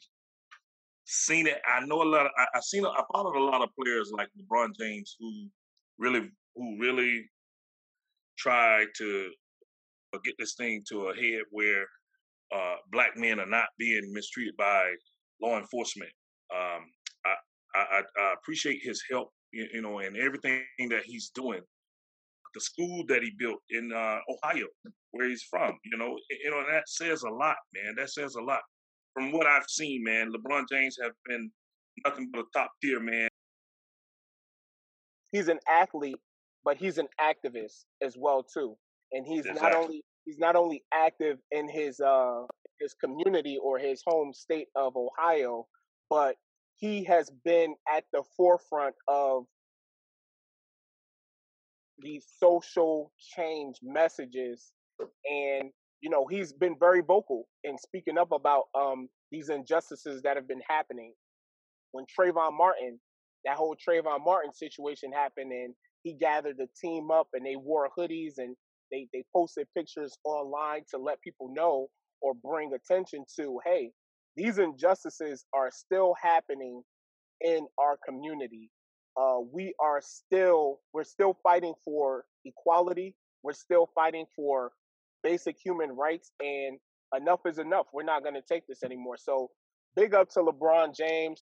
seen 1.05 1.47
it. 1.47 1.61
I 1.65 1.85
know 1.85 2.01
a 2.01 2.03
lot. 2.03 2.25
Of, 2.25 2.31
I, 2.37 2.47
have 2.55 2.63
seen, 2.63 2.85
I 2.85 3.03
followed 3.13 3.35
a 3.35 3.43
lot 3.43 3.61
of 3.61 3.69
players 3.79 4.11
like 4.11 4.29
LeBron 4.39 4.69
James 4.77 5.15
who 5.19 5.47
really, 5.97 6.29
who 6.55 6.77
really 6.79 7.29
try 8.37 8.85
to 8.97 9.29
uh, 10.13 10.19
get 10.23 10.35
this 10.39 10.55
thing 10.55 10.83
to 10.89 11.09
a 11.09 11.15
head 11.15 11.43
where 11.51 11.85
uh, 12.55 12.75
black 12.91 13.17
men 13.17 13.39
are 13.39 13.45
not 13.45 13.67
being 13.77 14.11
mistreated 14.13 14.55
by 14.57 14.93
law 15.41 15.57
enforcement. 15.57 16.11
Um, 16.53 16.85
I, 17.25 17.35
I, 17.75 18.01
I, 18.17 18.33
appreciate 18.33 18.79
his 18.81 19.03
help, 19.11 19.31
you, 19.51 19.67
you 19.73 19.81
know, 19.81 19.99
and 19.99 20.15
everything 20.15 20.63
that 20.89 21.03
he's 21.05 21.29
doing 21.35 21.61
the 22.57 22.61
school 22.61 23.03
that 23.07 23.21
he 23.21 23.31
built 23.37 23.59
in 23.69 23.91
uh, 23.93 24.19
Ohio, 24.29 24.65
where 25.11 25.29
he's 25.29 25.43
from. 25.43 25.77
You 25.83 25.97
know, 25.97 26.17
you 26.43 26.49
know, 26.49 26.63
that 26.71 26.87
says 26.87 27.23
a 27.23 27.29
lot, 27.29 27.55
man. 27.73 27.95
That 27.95 28.09
says 28.09 28.35
a 28.35 28.41
lot. 28.41 28.61
From 29.13 29.31
what 29.31 29.47
I've 29.47 29.67
seen, 29.69 30.03
man, 30.03 30.31
LeBron 30.31 30.63
James 30.69 30.97
have 31.01 31.11
been 31.25 31.51
nothing 32.05 32.29
but 32.31 32.41
a 32.41 32.43
top 32.53 32.71
tier 32.81 32.99
man. 32.99 33.27
He's 35.31 35.49
an 35.49 35.59
athlete, 35.69 36.19
but 36.63 36.77
he's 36.77 36.97
an 36.97 37.07
activist 37.19 37.85
as 38.01 38.15
well 38.17 38.43
too. 38.43 38.75
And 39.11 39.25
he's 39.25 39.45
exactly. 39.45 39.61
not 39.61 39.75
only 39.75 40.03
he's 40.27 40.37
not 40.37 40.55
only 40.55 40.83
active 40.93 41.37
in 41.51 41.69
his 41.69 41.99
uh 41.99 42.43
his 42.79 42.93
community 42.93 43.57
or 43.63 43.79
his 43.79 44.03
home 44.05 44.33
state 44.33 44.67
of 44.75 44.93
Ohio, 44.95 45.65
but 46.11 46.35
he 46.75 47.03
has 47.05 47.31
been 47.43 47.73
at 47.91 48.03
the 48.13 48.21
forefront 48.35 48.93
of 49.07 49.45
these 51.97 52.27
social 52.39 53.11
change 53.35 53.77
messages. 53.81 54.73
And 54.99 55.71
you 56.01 56.09
know 56.11 56.27
he's 56.27 56.53
been 56.53 56.75
very 56.79 57.01
vocal 57.01 57.47
in 57.63 57.77
speaking 57.77 58.17
up 58.19 58.31
about 58.31 58.65
um, 58.75 59.07
these 59.31 59.49
injustices 59.49 60.21
that 60.23 60.35
have 60.35 60.47
been 60.47 60.61
happening. 60.69 61.13
When 61.93 62.05
Trayvon 62.05 62.55
Martin 62.55 62.99
that 63.45 63.55
whole 63.55 63.75
Trayvon 63.75 64.23
Martin 64.25 64.53
situation 64.53 65.11
happened 65.13 65.51
and 65.51 65.73
he 66.03 66.13
gathered 66.13 66.57
the 66.57 66.67
team 66.79 67.11
up 67.11 67.27
and 67.33 67.45
they 67.45 67.55
wore 67.55 67.89
hoodies 67.97 68.33
and 68.37 68.55
they, 68.91 69.07
they 69.13 69.23
posted 69.35 69.67
pictures 69.75 70.17
online 70.23 70.83
to 70.91 70.97
let 70.97 71.21
people 71.21 71.51
know 71.53 71.87
or 72.21 72.33
bring 72.33 72.71
attention 72.73 73.23
to 73.39 73.59
hey 73.65 73.91
these 74.35 74.57
injustices 74.57 75.45
are 75.53 75.69
still 75.71 76.13
happening 76.21 76.81
in 77.41 77.65
our 77.79 77.97
community 78.07 78.69
uh, 79.17 79.39
we 79.51 79.73
are 79.79 79.99
still 80.01 80.79
we're 80.93 81.03
still 81.03 81.37
fighting 81.41 81.73
for 81.83 82.25
equality. 82.45 83.15
We're 83.43 83.53
still 83.53 83.89
fighting 83.95 84.25
for 84.35 84.71
basic 85.23 85.57
human 85.63 85.91
rights 85.91 86.31
and 86.39 86.77
enough 87.15 87.39
is 87.45 87.57
enough. 87.57 87.87
We're 87.93 88.03
not 88.03 88.21
going 88.21 88.35
to 88.35 88.41
take 88.41 88.67
this 88.67 88.83
anymore. 88.83 89.17
So 89.17 89.49
big 89.95 90.13
up 90.13 90.29
to 90.31 90.39
LeBron 90.39 90.95
James. 90.95 91.41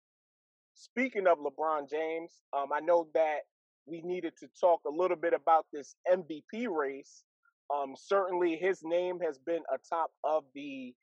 Speaking 0.75 1.27
of 1.27 1.37
LeBron 1.39 1.89
James, 1.89 2.31
um, 2.55 2.67
I 2.75 2.81
know 2.81 3.07
that 3.13 3.39
we 3.85 4.01
needed 4.01 4.33
to 4.39 4.47
talk 4.59 4.81
a 4.85 4.91
little 4.91 5.17
bit 5.17 5.33
about 5.33 5.65
this 5.71 5.95
MVP 6.11 6.67
race. 6.69 7.23
Um, 7.73 7.93
certainly, 7.95 8.57
his 8.61 8.79
name 8.83 9.19
has 9.23 9.39
been 9.39 9.61
atop 9.73 10.11
of 10.23 10.43
the 10.53 10.93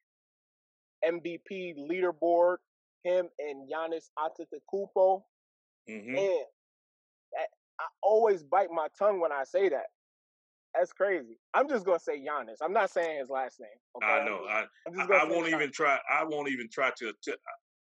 MVP 1.04 1.75
leaderboard. 1.90 2.56
Him 3.04 3.28
and 3.38 3.70
Giannis 3.70 4.10
Antetokounmpo. 4.18 5.22
Mm-hmm. 5.88 6.16
And 6.16 6.44
I 7.80 7.84
always 8.02 8.42
bite 8.42 8.68
my 8.72 8.88
tongue 8.98 9.20
when 9.20 9.32
I 9.32 9.44
say 9.44 9.68
that. 9.68 9.87
That's 10.75 10.92
crazy. 10.92 11.38
I'm 11.54 11.68
just 11.68 11.87
gonna 11.87 11.98
say 11.98 12.18
Giannis. 12.18 12.56
I'm 12.62 12.72
not 12.72 12.90
saying 12.90 13.18
his 13.18 13.30
last 13.30 13.58
name. 13.60 13.70
Okay? 13.96 14.12
I 14.12 14.25
know. 14.25 14.40
I, 14.48 14.64
I, 15.00 15.22
I 15.22 15.25
won't 15.25 15.48
even 15.48 15.72
try. 15.72 15.98
I 16.10 16.25
won't 16.25 16.50
even 16.50 16.68
try 16.70 16.90
to, 16.98 17.12
to 17.22 17.37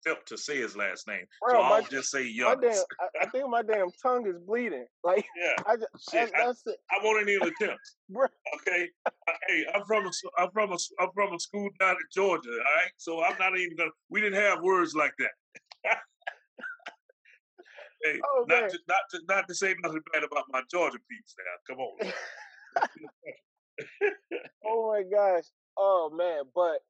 attempt 0.04 0.28
to 0.28 0.37
say 0.38 0.59
his 0.59 0.76
last 0.76 1.07
name. 1.07 1.25
Bro, 1.42 1.54
so 1.54 1.61
I'll 1.61 1.83
my, 1.83 1.88
just 1.88 2.11
say 2.11 2.25
Giannis. 2.25 2.61
Damn, 2.61 2.85
I, 3.00 3.09
I, 3.23 3.26
think 3.26 3.49
my 3.49 3.62
damn 3.62 3.90
tongue 4.02 4.26
is 4.26 4.37
bleeding. 4.47 4.87
Like, 5.04 5.25
yeah, 5.37 5.54
I 5.66 5.76
just, 5.76 6.11
Shit, 6.11 6.30
that's, 6.37 6.62
it. 6.66 6.76
I 6.90 7.02
won't 7.02 7.26
even 7.28 7.49
attempt. 7.49 7.80
Bro. 8.11 8.26
okay. 8.57 8.88
hey, 9.49 9.64
I'm 9.75 9.85
from 9.87 10.07
a, 10.07 10.11
I'm 10.38 10.50
from 10.52 10.73
a, 10.73 10.76
I'm 11.00 11.09
from 11.14 11.33
a 11.35 11.40
school 11.40 11.69
down 11.78 11.92
in 11.92 11.97
Georgia. 12.12 12.50
All 12.50 12.59
right, 12.59 12.92
so 12.99 13.23
I'm 13.23 13.38
not 13.38 13.59
even 13.59 13.76
gonna. 13.76 13.90
We 14.11 14.21
didn't 14.21 14.40
have 14.40 14.61
words 14.62 14.95
like 14.95 15.14
that. 15.19 15.30
hey, 18.04 18.21
oh, 18.25 18.45
not 18.47 18.69
to, 18.71 18.78
not 18.88 18.99
to 19.11 19.21
not 19.26 19.49
to 19.49 19.54
say 19.54 19.75
nothing 19.83 20.02
bad 20.12 20.23
about 20.23 20.45
my 20.50 20.61
Georgia 20.71 20.99
peeps 21.11 21.35
now. 21.38 21.75
Come 21.75 21.80
on. 21.80 22.12
oh 24.66 24.92
my 24.92 25.02
gosh. 25.11 25.45
Oh 25.78 26.11
man, 26.14 26.42
but 26.54 26.80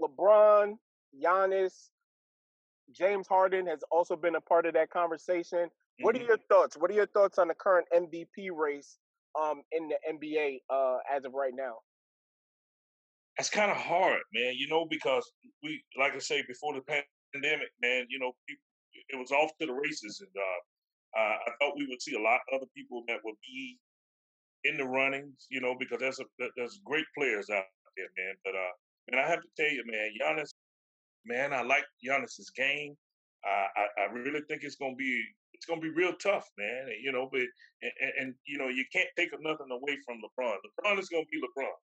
LeBron, 0.00 0.76
Giannis, 1.22 1.90
James 2.92 3.26
Harden 3.26 3.66
has 3.66 3.80
also 3.90 4.16
been 4.16 4.36
a 4.36 4.40
part 4.40 4.66
of 4.66 4.74
that 4.74 4.90
conversation. 4.90 5.68
What 6.00 6.14
mm-hmm. 6.14 6.24
are 6.24 6.26
your 6.28 6.38
thoughts? 6.48 6.76
What 6.76 6.90
are 6.90 6.94
your 6.94 7.06
thoughts 7.06 7.38
on 7.38 7.48
the 7.48 7.54
current 7.54 7.86
MVP 7.94 8.50
race 8.54 8.98
um, 9.40 9.62
in 9.72 9.88
the 9.88 9.96
NBA 10.12 10.60
uh, 10.70 10.98
as 11.14 11.24
of 11.24 11.34
right 11.34 11.54
now? 11.54 11.76
It's 13.38 13.50
kind 13.50 13.70
of 13.70 13.76
hard, 13.76 14.20
man. 14.32 14.54
You 14.56 14.68
know, 14.68 14.86
because 14.88 15.30
we, 15.62 15.82
like 15.98 16.14
I 16.14 16.18
say, 16.18 16.42
before 16.48 16.74
the 16.74 16.82
pandemic, 16.82 17.68
man, 17.82 18.06
you 18.08 18.18
know, 18.18 18.32
it 19.08 19.16
was 19.16 19.30
off 19.30 19.50
to 19.60 19.66
the 19.66 19.74
races, 19.74 20.20
and 20.20 20.30
uh, 20.36 21.20
uh, 21.20 21.36
I 21.46 21.50
thought 21.60 21.76
we 21.76 21.86
would 21.86 22.00
see 22.00 22.14
a 22.14 22.20
lot 22.20 22.40
of 22.48 22.56
other 22.56 22.70
people 22.74 23.02
that 23.08 23.18
would 23.24 23.36
be 23.46 23.78
in 24.64 24.76
the 24.76 24.84
runnings, 24.84 25.46
you 25.50 25.60
know, 25.60 25.74
because 25.78 25.98
there's 26.00 26.18
a 26.18 26.24
there's 26.56 26.80
great 26.84 27.04
players 27.16 27.48
out 27.50 27.64
there, 27.96 28.08
man. 28.16 28.34
But 28.44 28.54
uh, 28.54 28.74
and 29.08 29.20
I 29.20 29.28
have 29.28 29.40
to 29.40 29.48
tell 29.56 29.70
you, 29.70 29.84
man, 29.86 30.10
Giannis, 30.16 30.50
man, 31.26 31.52
I 31.52 31.62
like 31.62 31.84
Giannis's 32.04 32.50
game. 32.56 32.94
Uh, 33.46 33.68
I 33.76 34.02
I 34.02 34.12
really 34.12 34.40
think 34.48 34.62
it's 34.62 34.76
gonna 34.76 34.96
be 34.96 35.22
it's 35.52 35.66
gonna 35.66 35.80
be 35.80 35.90
real 35.90 36.12
tough, 36.22 36.48
man. 36.58 36.88
And, 36.88 37.02
you 37.02 37.12
know, 37.12 37.28
but 37.30 37.40
and, 37.82 37.92
and, 38.00 38.12
and, 38.20 38.34
you 38.46 38.58
know 38.58 38.68
you 38.68 38.84
can't 38.92 39.08
take 39.16 39.30
nothing 39.40 39.70
away 39.70 39.96
from 40.04 40.18
LeBron. 40.18 40.56
LeBron 40.56 40.98
is 40.98 41.08
gonna 41.08 41.24
be 41.30 41.40
LeBron. 41.40 41.76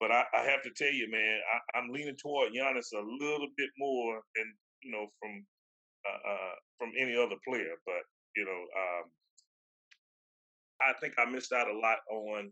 But 0.00 0.10
I, 0.10 0.24
I 0.34 0.42
have 0.50 0.62
to 0.62 0.70
tell 0.76 0.92
you, 0.92 1.08
man, 1.10 1.38
I, 1.74 1.78
am 1.78 1.90
leaning 1.92 2.16
toward 2.20 2.52
Giannis 2.52 2.90
a 2.92 3.04
little 3.22 3.48
bit 3.56 3.70
more 3.78 4.20
than 4.34 4.52
you 4.82 4.90
know 4.90 5.06
from 5.20 5.46
uh, 6.06 6.30
uh, 6.30 6.54
from 6.78 6.90
any 6.98 7.16
other 7.16 7.36
player. 7.46 7.74
But 7.86 8.02
you 8.36 8.44
know, 8.44 8.50
um, 8.50 9.04
I 10.80 10.92
think 11.00 11.14
I 11.18 11.24
missed 11.30 11.52
out 11.52 11.68
a 11.68 11.78
lot 11.78 11.98
on 12.10 12.50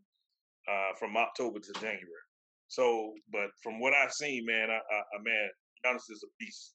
uh, 0.70 0.94
from 0.98 1.16
October 1.16 1.58
to 1.58 1.72
January. 1.74 2.29
So, 2.70 3.14
but 3.32 3.50
from 3.62 3.80
what 3.80 3.94
I've 3.94 4.12
seen, 4.12 4.46
man, 4.46 4.68
I, 4.70 5.22
man, 5.22 5.50
Giannis 5.84 6.08
is 6.08 6.22
a 6.22 6.30
beast. 6.38 6.72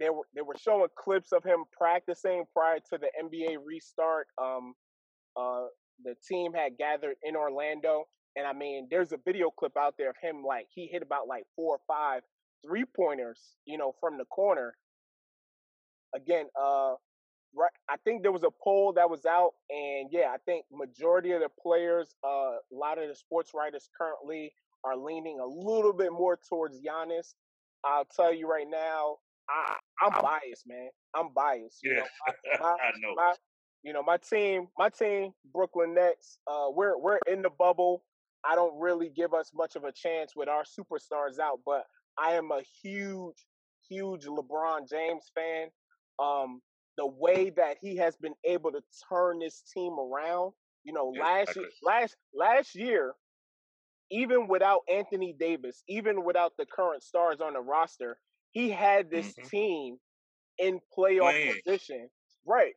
They 0.00 0.10
were 0.10 0.24
they 0.34 0.42
were 0.42 0.56
showing 0.58 0.88
clips 0.98 1.30
of 1.30 1.44
him 1.44 1.64
practicing 1.70 2.44
prior 2.52 2.78
to 2.90 2.98
the 2.98 3.08
NBA 3.22 3.58
restart. 3.64 4.26
Um, 4.42 4.74
uh, 5.36 5.66
the 6.02 6.14
team 6.28 6.52
had 6.52 6.78
gathered 6.78 7.14
in 7.22 7.36
Orlando, 7.36 8.06
and 8.34 8.44
I 8.44 8.54
mean, 8.54 8.88
there's 8.90 9.12
a 9.12 9.18
video 9.24 9.50
clip 9.50 9.76
out 9.78 9.94
there 9.96 10.10
of 10.10 10.16
him 10.20 10.42
like 10.42 10.66
he 10.74 10.88
hit 10.90 11.02
about 11.02 11.28
like 11.28 11.44
four 11.54 11.76
or 11.76 11.80
five 11.86 12.22
three 12.66 12.84
pointers, 12.96 13.40
you 13.66 13.78
know, 13.78 13.94
from 14.00 14.18
the 14.18 14.24
corner. 14.24 14.74
Again, 16.14 16.46
uh, 16.60 16.94
right. 17.54 17.70
I 17.88 17.96
think 18.04 18.22
there 18.22 18.32
was 18.32 18.42
a 18.42 18.50
poll 18.62 18.92
that 18.94 19.08
was 19.08 19.24
out, 19.26 19.52
and 19.70 20.08
yeah, 20.10 20.32
I 20.32 20.36
think 20.44 20.64
majority 20.72 21.32
of 21.32 21.40
the 21.40 21.48
players, 21.62 22.14
uh, 22.24 22.56
a 22.58 22.74
lot 22.74 22.98
of 22.98 23.08
the 23.08 23.14
sports 23.14 23.52
writers 23.54 23.88
currently 23.96 24.52
are 24.84 24.96
leaning 24.96 25.40
a 25.40 25.46
little 25.46 25.92
bit 25.92 26.12
more 26.12 26.38
towards 26.48 26.80
Giannis. 26.80 27.34
I'll 27.84 28.06
tell 28.16 28.34
you 28.34 28.48
right 28.48 28.66
now, 28.68 29.16
I, 29.48 29.76
I'm 30.02 30.22
biased, 30.22 30.66
man. 30.66 30.88
I'm 31.14 31.32
biased. 31.34 31.80
Yeah, 31.82 31.90
you 31.90 31.96
know, 31.96 32.04
my, 32.26 32.60
my, 32.60 32.68
I 32.82 32.90
know. 33.00 33.14
My, 33.14 33.34
you 33.82 33.92
know, 33.92 34.02
my 34.02 34.18
team, 34.18 34.68
my 34.78 34.88
team, 34.88 35.32
Brooklyn 35.52 35.94
Nets. 35.94 36.38
Uh, 36.46 36.66
we're 36.70 36.98
we're 36.98 37.18
in 37.30 37.42
the 37.42 37.50
bubble. 37.50 38.04
I 38.44 38.54
don't 38.54 38.78
really 38.78 39.10
give 39.14 39.34
us 39.34 39.50
much 39.54 39.76
of 39.76 39.84
a 39.84 39.92
chance 39.92 40.32
with 40.34 40.48
our 40.48 40.64
superstars 40.64 41.38
out, 41.38 41.60
but 41.64 41.84
I 42.18 42.32
am 42.32 42.50
a 42.50 42.62
huge, 42.82 43.46
huge 43.88 44.24
LeBron 44.24 44.88
James 44.88 45.30
fan. 45.34 45.68
Um, 46.18 46.60
the 47.00 47.06
way 47.06 47.50
that 47.56 47.78
he 47.80 47.96
has 47.96 48.14
been 48.16 48.34
able 48.44 48.70
to 48.70 48.82
turn 49.10 49.38
this 49.38 49.62
team 49.74 49.96
around, 49.98 50.52
you 50.84 50.92
know, 50.92 51.12
yeah, 51.16 51.24
last 51.24 51.56
year, 51.56 51.68
last 51.82 52.16
last 52.34 52.74
year, 52.74 53.14
even 54.10 54.46
without 54.48 54.80
Anthony 54.92 55.34
Davis, 55.38 55.82
even 55.88 56.24
without 56.24 56.52
the 56.58 56.66
current 56.66 57.02
stars 57.02 57.40
on 57.40 57.54
the 57.54 57.60
roster, 57.60 58.18
he 58.52 58.68
had 58.68 59.10
this 59.10 59.28
mm-hmm. 59.28 59.48
team 59.48 59.96
in 60.58 60.78
playoff 60.96 61.54
position. 61.64 62.10
Right. 62.46 62.74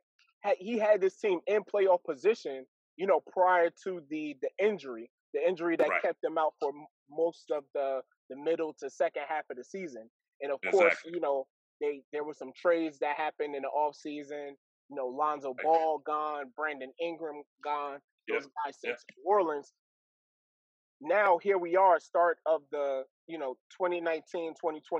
He 0.58 0.78
had 0.78 1.02
this 1.02 1.18
team 1.20 1.40
in 1.48 1.62
playoff 1.64 2.00
position, 2.10 2.66
you 2.96 3.08
know, 3.08 3.20
prior 3.30 3.72
to 3.84 4.02
the 4.10 4.38
the 4.42 4.66
injury, 4.66 5.12
the 5.34 5.46
injury 5.46 5.76
that 5.76 5.90
right. 5.90 6.02
kept 6.02 6.22
them 6.22 6.38
out 6.38 6.54
for 6.62 6.72
most 7.12 7.52
of 7.52 7.66
the 7.74 8.00
the 8.30 8.38
middle 8.38 8.74
to 8.80 8.90
second 8.90 9.24
half 9.28 9.44
of 9.52 9.58
the 9.58 9.66
season. 9.66 10.10
And 10.42 10.54
of 10.54 10.60
exactly. 10.64 10.80
course, 10.80 10.98
you 11.06 11.20
know, 11.20 11.46
they 11.82 12.02
there 12.12 12.24
were 12.24 12.34
some 12.34 12.52
trades 12.56 13.00
that 13.00 13.18
happened 13.18 13.56
in 13.56 13.64
the 13.64 13.70
off 13.70 13.96
season. 13.96 14.56
You 14.90 14.96
know, 14.98 15.08
Lonzo 15.08 15.56
Ball 15.64 16.00
gone, 16.06 16.46
Brandon 16.56 16.92
Ingram 17.02 17.42
gone. 17.64 18.00
Those 18.30 18.48
guys 18.64 18.76
sent 18.80 18.98
to 18.98 19.06
New 19.18 19.30
Orleans. 19.30 19.72
Now 21.02 21.38
here 21.38 21.58
we 21.58 21.76
are, 21.76 22.00
start 22.00 22.38
of 22.46 22.62
the 22.72 23.04
you 23.28 23.38
know 23.38 23.56
2019-2020 23.82 24.54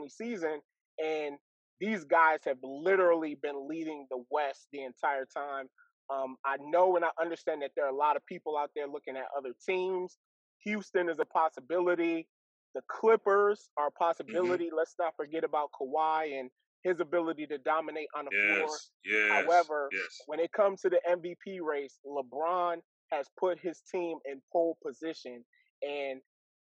season, 0.10 0.60
and 1.04 1.36
these 1.80 2.04
guys 2.06 2.40
have 2.46 2.58
literally 2.64 3.36
been 3.42 3.68
leading 3.68 4.08
the 4.10 4.24
West 4.30 4.68
the 4.72 4.84
entire 4.84 5.26
time. 5.26 5.68
Um, 6.10 6.36
I 6.46 6.58
know 6.60 6.96
and 6.96 7.06
I 7.06 7.10
understand 7.20 7.62
that 7.62 7.72
there 7.76 7.86
are 7.86 7.94
a 7.94 7.96
lot 7.96 8.16
of 8.16 8.26
people 8.26 8.58
out 8.58 8.72
there 8.76 8.88
looking 8.88 9.16
at 9.16 9.26
other 9.38 9.54
teams. 9.66 10.18
Houston 10.64 11.10
is 11.10 11.20
a 11.20 11.26
possibility. 11.26 12.28
The 12.76 12.82
Clippers 12.88 13.70
are 13.78 13.88
a 13.88 13.90
mm-hmm. 13.90 14.04
possibility. 14.04 14.66
Mm-hmm. 14.66 14.78
Let's 14.78 14.96
not 15.00 15.14
forget 15.16 15.44
about 15.44 15.70
Kawhi 15.80 16.40
and 16.40 16.50
his 16.84 17.00
ability 17.00 17.48
to 17.48 17.58
dominate 17.60 18.08
on 18.16 18.26
the 18.26 18.32
yes, 18.34 18.58
floor. 18.58 18.78
Yes, 19.06 19.46
However, 19.46 19.90
yes. 19.92 20.22
when 20.28 20.40
it 20.40 20.52
comes 20.52 20.82
to 20.82 20.90
the 20.90 21.00
MVP 21.10 21.62
race, 21.62 22.00
LeBron 22.06 22.78
has 23.12 23.28
put 23.40 23.60
his 23.60 23.82
team 23.92 24.18
in 24.26 24.42
pole 24.52 24.78
position, 24.86 25.44
and 25.82 26.20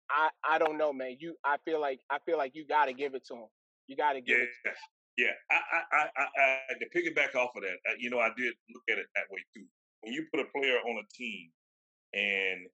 I 0.10 0.29
I 0.48 0.57
don't 0.57 0.77
know, 0.77 0.93
man. 0.93 1.17
You 1.19 1.36
I 1.43 1.57
feel 1.65 1.81
like 1.81 2.00
I 2.10 2.19
feel 2.25 2.38
like 2.38 2.51
you 2.55 2.65
got 2.65 2.86
to 2.86 2.93
give 2.93 3.15
it 3.15 3.25
to 3.27 3.36
him. 3.36 3.48
You 3.88 3.95
got 3.95 4.13
to 4.13 4.22
give 4.22 4.38
yeah, 4.38 4.43
it. 4.43 4.50
To 4.65 4.69
him. 4.69 4.75
Yeah, 5.17 5.31
I, 5.50 5.55
I, 5.55 6.10
I, 6.17 6.25
I, 6.41 6.74
to 6.75 6.86
piggyback 6.91 7.39
off 7.39 7.51
of 7.55 7.62
that, 7.62 7.77
uh, 7.89 7.93
you 7.98 8.10
know, 8.10 8.19
I 8.19 8.31
did 8.36 8.53
look 8.74 8.84
at 8.89 8.98
it 8.98 9.05
that 9.15 9.24
way 9.31 9.39
too. 9.55 9.63
When 10.01 10.12
you 10.12 10.25
put 10.29 10.41
a 10.41 10.45
player 10.53 10.75
on 10.75 10.98
a 10.98 11.07
team, 11.17 11.50
and 12.13 12.67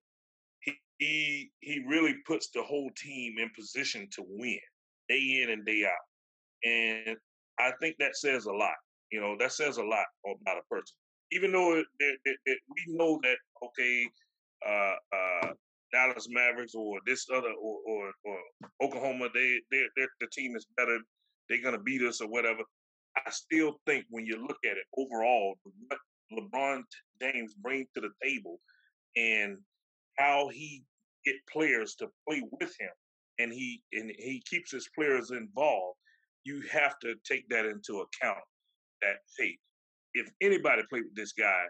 he 0.98 1.50
he 1.60 1.84
really 1.86 2.14
puts 2.26 2.50
the 2.50 2.62
whole 2.62 2.90
team 2.96 3.34
in 3.38 3.50
position 3.56 4.08
to 4.12 4.24
win 4.28 4.58
day 5.08 5.42
in 5.42 5.50
and 5.50 5.64
day 5.64 5.84
out. 5.84 6.68
And 6.68 7.16
I 7.58 7.72
think 7.80 7.96
that 7.98 8.16
says 8.16 8.46
a 8.46 8.52
lot. 8.52 8.74
You 9.10 9.20
know, 9.20 9.36
that 9.38 9.52
says 9.52 9.76
a 9.76 9.82
lot 9.82 10.06
about 10.24 10.58
a 10.58 10.74
person. 10.74 10.96
Even 11.32 11.52
though 11.52 11.78
it, 11.78 11.86
it, 11.98 12.36
it, 12.44 12.58
we 12.68 12.94
know 12.94 13.18
that, 13.22 13.36
okay, 13.64 14.06
uh, 14.66 14.94
uh, 15.16 15.52
Dallas 15.92 16.28
Mavericks 16.30 16.74
or 16.74 16.98
this 17.06 17.26
other 17.32 17.50
or, 17.50 17.78
or, 17.86 18.12
or 18.24 18.38
Oklahoma, 18.82 19.28
they 19.34 19.60
they 19.70 19.84
the 20.20 20.26
team 20.32 20.56
is 20.56 20.66
better. 20.76 20.98
They're 21.48 21.62
gonna 21.62 21.78
beat 21.78 22.02
us 22.02 22.20
or 22.20 22.28
whatever. 22.28 22.62
I 23.16 23.30
still 23.30 23.80
think 23.86 24.06
when 24.08 24.24
you 24.24 24.40
look 24.40 24.58
at 24.64 24.78
it 24.78 24.84
overall, 24.96 25.54
what 25.88 25.98
LeBron 26.32 26.82
James 27.20 27.54
brings 27.54 27.88
to 27.94 28.00
the 28.00 28.10
table 28.22 28.58
and 29.16 29.58
how 30.18 30.48
he 30.48 30.82
get 31.24 31.36
players 31.52 31.94
to 31.96 32.08
play 32.26 32.42
with 32.60 32.74
him 32.80 32.90
and 33.38 33.52
he 33.52 33.82
and 33.92 34.10
he 34.18 34.42
keeps 34.48 34.70
his 34.70 34.88
players 34.94 35.30
involved, 35.30 35.98
you 36.44 36.62
have 36.70 36.98
to 37.00 37.14
take 37.24 37.48
that 37.48 37.66
into 37.66 38.00
account. 38.00 38.44
That 39.00 39.16
hey, 39.38 39.58
if 40.14 40.30
anybody 40.40 40.82
play 40.88 41.00
with 41.00 41.14
this 41.14 41.32
guy, 41.32 41.64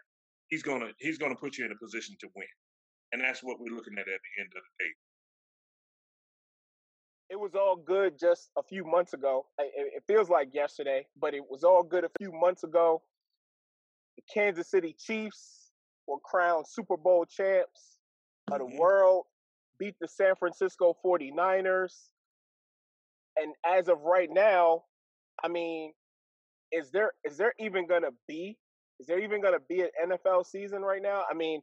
he's 0.49 0.63
gonna 0.63 0.91
he's 0.99 1.19
gonna 1.19 1.37
put 1.37 1.59
you 1.59 1.65
in 1.65 1.73
a 1.73 1.77
position 1.77 2.17
to 2.21 2.29
win. 2.35 2.47
and 3.13 3.21
that's 3.21 3.43
what 3.43 3.61
we're 3.61 3.75
looking 3.75 3.95
at 3.95 4.01
at 4.01 4.07
the 4.07 4.41
end 4.41 4.51
of 4.57 4.63
the 4.63 4.85
day. 4.85 4.91
It 7.31 7.41
was 7.41 7.55
all 7.55 7.77
good 7.77 8.19
just 8.19 8.51
a 8.59 8.63
few 8.63 8.85
months 8.85 9.15
ago. 9.15 9.47
It 9.59 10.03
feels 10.07 10.29
like 10.29 10.53
yesterday, 10.53 11.07
but 11.19 11.33
it 11.33 11.43
was 11.49 11.65
all 11.65 11.83
good 11.83 12.05
a 12.05 12.11
few 12.19 12.31
months 12.31 12.63
ago. 12.63 13.03
The 14.17 14.23
Kansas 14.33 14.71
City 14.71 14.95
Chiefs 14.99 15.73
were 16.07 16.19
crowned 16.23 16.67
Super 16.69 16.99
Bowl 16.99 17.25
champs 17.25 17.99
of 18.51 18.59
the 18.59 18.65
mm-hmm. 18.65 18.77
world, 18.77 19.25
beat 19.79 19.95
the 20.01 20.09
San 20.09 20.35
Francisco 20.39 20.95
49ers. 21.05 21.95
And 23.37 23.55
as 23.67 23.89
of 23.89 24.01
right 24.03 24.29
now, 24.31 24.85
I 25.43 25.49
mean, 25.49 25.93
is 26.73 26.91
there 26.91 27.13
is 27.25 27.37
there 27.37 27.55
even 27.59 27.87
gonna 27.87 28.11
be 28.29 28.59
is 29.01 29.07
there 29.07 29.19
even 29.21 29.43
gonna 29.43 29.61
be 29.69 29.83
an 29.83 29.91
NFL 30.11 30.47
season 30.47 30.83
right 30.83 31.03
now? 31.03 31.25
I 31.31 31.35
mean, 31.35 31.61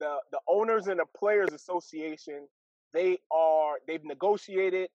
the 0.00 0.16
the 0.32 0.40
owners 0.48 0.86
and 0.88 1.00
the 1.00 1.06
players 1.16 1.52
association, 1.52 2.46
they 2.94 3.18
are 3.32 3.76
they've 3.86 4.04
negotiated. 4.04 4.90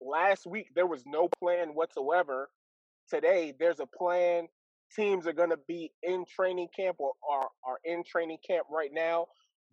Last 0.00 0.46
week 0.46 0.68
there 0.74 0.86
was 0.86 1.02
no 1.06 1.28
plan 1.28 1.70
whatsoever. 1.70 2.50
Today 3.08 3.54
there's 3.58 3.80
a 3.80 3.86
plan. 3.86 4.48
Teams 4.94 5.26
are 5.26 5.32
gonna 5.32 5.58
be 5.66 5.92
in 6.02 6.24
training 6.26 6.68
camp 6.76 6.96
or 6.98 7.12
are, 7.30 7.48
are 7.66 7.78
in 7.84 8.04
training 8.04 8.38
camp 8.46 8.66
right 8.70 8.90
now. 8.92 9.26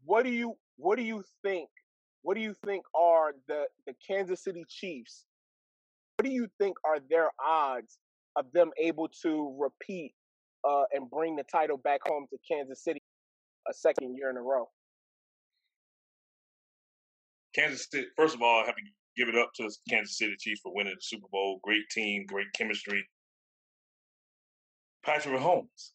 What 0.05 0.23
do 0.23 0.29
you 0.29 0.55
what 0.77 0.97
do 0.97 1.03
you 1.03 1.23
think? 1.43 1.69
What 2.23 2.35
do 2.35 2.41
you 2.41 2.55
think 2.65 2.83
are 2.95 3.33
the 3.47 3.65
the 3.87 3.93
Kansas 4.05 4.43
City 4.43 4.63
Chiefs? 4.67 5.25
What 6.17 6.25
do 6.25 6.31
you 6.31 6.47
think 6.59 6.77
are 6.85 6.99
their 7.09 7.29
odds 7.43 7.97
of 8.35 8.45
them 8.53 8.71
able 8.79 9.09
to 9.23 9.55
repeat 9.59 10.13
uh, 10.63 10.83
and 10.93 11.09
bring 11.09 11.35
the 11.35 11.43
title 11.43 11.77
back 11.77 12.01
home 12.05 12.27
to 12.29 12.37
Kansas 12.47 12.83
City 12.83 13.01
a 13.67 13.73
second 13.73 14.15
year 14.15 14.29
in 14.29 14.37
a 14.37 14.41
row? 14.41 14.69
Kansas 17.55 17.87
City, 17.91 18.07
first 18.15 18.35
of 18.35 18.41
all, 18.41 18.61
I 18.61 18.65
have 18.65 18.75
to 18.75 18.81
give 19.17 19.27
it 19.27 19.35
up 19.35 19.51
to 19.55 19.69
Kansas 19.89 20.17
City 20.17 20.35
Chiefs 20.39 20.61
for 20.61 20.73
winning 20.73 20.93
the 20.93 21.01
Super 21.01 21.27
Bowl. 21.31 21.59
Great 21.63 21.89
team, 21.89 22.25
great 22.27 22.47
chemistry. 22.53 23.03
Patrick 25.03 25.39
Mahomes. 25.39 25.91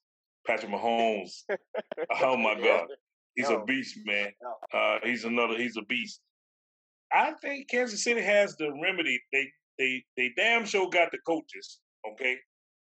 Patrick 0.47 0.73
Mahomes. 0.73 1.45
oh 2.21 2.37
my 2.37 2.55
God. 2.55 2.89
He's 3.37 3.51
no. 3.51 3.61
a 3.61 3.65
beast, 3.65 3.99
man. 4.05 4.33
No. 4.43 4.79
Uh, 4.79 4.99
he's 5.05 5.25
another, 5.25 5.57
he's 5.57 5.77
a 5.77 5.83
beast. 5.83 6.21
I 7.13 7.33
think 7.43 7.69
Kansas 7.69 8.03
City 8.03 8.23
has 8.23 8.57
the 8.57 8.73
remedy. 8.83 9.21
They 9.33 9.49
they 9.79 10.05
they 10.17 10.33
damn 10.37 10.65
sure 10.65 10.89
got 10.89 11.13
the 11.13 11.19
coaches, 11.27 11.79
okay? 12.13 12.37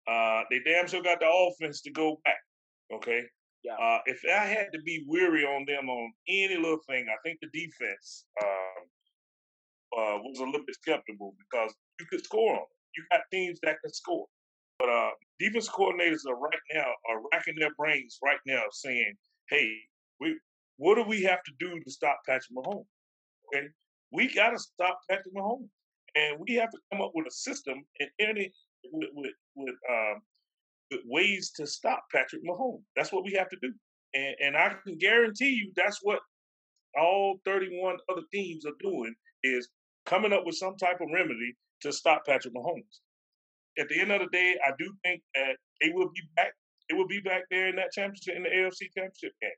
Uh, 0.09 0.43
they 0.51 0.61
damn 0.61 0.87
sure 0.87 1.03
got 1.03 1.21
the 1.21 1.29
offense 1.29 1.81
to 1.83 1.91
go 1.91 2.21
back, 2.25 2.39
okay? 2.95 3.25
Yeah. 3.65 3.75
Uh, 3.75 3.99
if 4.07 4.21
I 4.25 4.45
had 4.45 4.67
to 4.75 4.81
be 4.83 5.05
weary 5.09 5.45
on 5.45 5.65
them 5.67 5.89
on 5.89 6.13
any 6.29 6.57
little 6.57 6.79
thing, 6.89 7.07
I 7.09 7.17
think 7.25 7.39
the 7.41 7.49
defense 7.49 8.27
um, 8.41 8.85
uh, 9.99 10.19
was 10.23 10.39
a 10.39 10.45
little 10.45 10.65
bit 10.65 10.77
skeptical 10.77 11.35
because 11.39 11.75
you 11.99 12.07
could 12.07 12.23
score 12.23 12.53
on 12.53 12.59
them. 12.59 12.67
You 12.97 13.05
got 13.11 13.23
teams 13.33 13.59
that 13.65 13.81
can 13.83 13.93
score. 13.93 14.27
But 14.79 14.91
uh, 14.91 15.11
defense 15.41 15.69
coordinators 15.69 16.27
are 16.29 16.39
right 16.39 16.61
now 16.75 16.87
are 17.11 17.23
racking 17.33 17.57
their 17.59 17.75
brains 17.77 18.19
right 18.23 18.39
now, 18.47 18.63
saying, 18.71 19.15
"Hey, 19.49 19.81
we 20.21 20.39
what 20.79 20.97
do 20.97 21.05
we 21.05 21.23
have 21.23 21.43
to 21.45 21.53
do 21.59 21.81
to 21.81 21.91
stop 21.91 22.19
Patrick 22.27 22.57
Mahomes? 22.57 22.85
Okay, 23.55 23.67
we 24.13 24.33
got 24.33 24.51
to 24.51 24.59
stop 24.59 24.99
Patrick 25.09 25.35
Mahomes, 25.35 25.69
and 26.15 26.39
we 26.39 26.55
have 26.57 26.71
to 26.71 26.79
come 26.93 27.01
up 27.03 27.13
with 27.15 27.27
a 27.27 27.31
system 27.31 27.83
and 28.01 28.11
any 28.21 28.53
with 28.93 29.11
with, 29.15 29.33
with 29.57 29.75
um, 29.91 30.23
ways 31.07 31.53
to 31.57 31.67
stop 31.67 32.05
Patrick 32.13 32.43
Mahomes. 32.45 32.83
That's 32.95 33.13
what 33.13 33.25
we 33.25 33.33
have 33.33 33.49
to 33.51 33.57
do. 33.63 33.73
And, 34.15 34.35
and 34.43 34.57
I 34.57 34.75
can 34.85 34.99
guarantee 34.99 35.51
you 35.51 35.73
that's 35.77 36.01
what 36.03 36.21
all 36.99 37.39
31 37.45 37.97
other 38.11 38.23
teams 38.33 38.65
are 38.65 38.77
doing 38.81 39.15
is 39.43 39.69
coming 40.07 40.33
up 40.33 40.47
with 40.47 40.57
some 40.57 40.77
type 40.77 41.01
of 41.01 41.09
remedy 41.13 41.55
to 41.83 41.93
stop 41.93 42.25
Patrick 42.27 42.55
Mahomes. 42.55 43.01
At 43.79 43.89
the 43.89 44.01
end 44.01 44.11
of 44.11 44.21
the 44.21 44.29
day, 44.33 44.57
I 44.67 44.71
do 44.79 44.91
think 45.05 45.23
that 45.35 45.57
they 45.83 45.91
will 45.93 46.09
be 46.09 46.23
back. 46.35 46.53
It 46.89 46.95
will 46.97 47.09
be 47.09 47.21
back 47.21 47.43
there 47.51 47.69
in 47.69 47.77
that 47.77 47.93
championship 47.93 48.37
in 48.37 48.45
the 48.45 48.49
AFC 48.49 48.89
championship 48.97 49.33
game. 49.43 49.51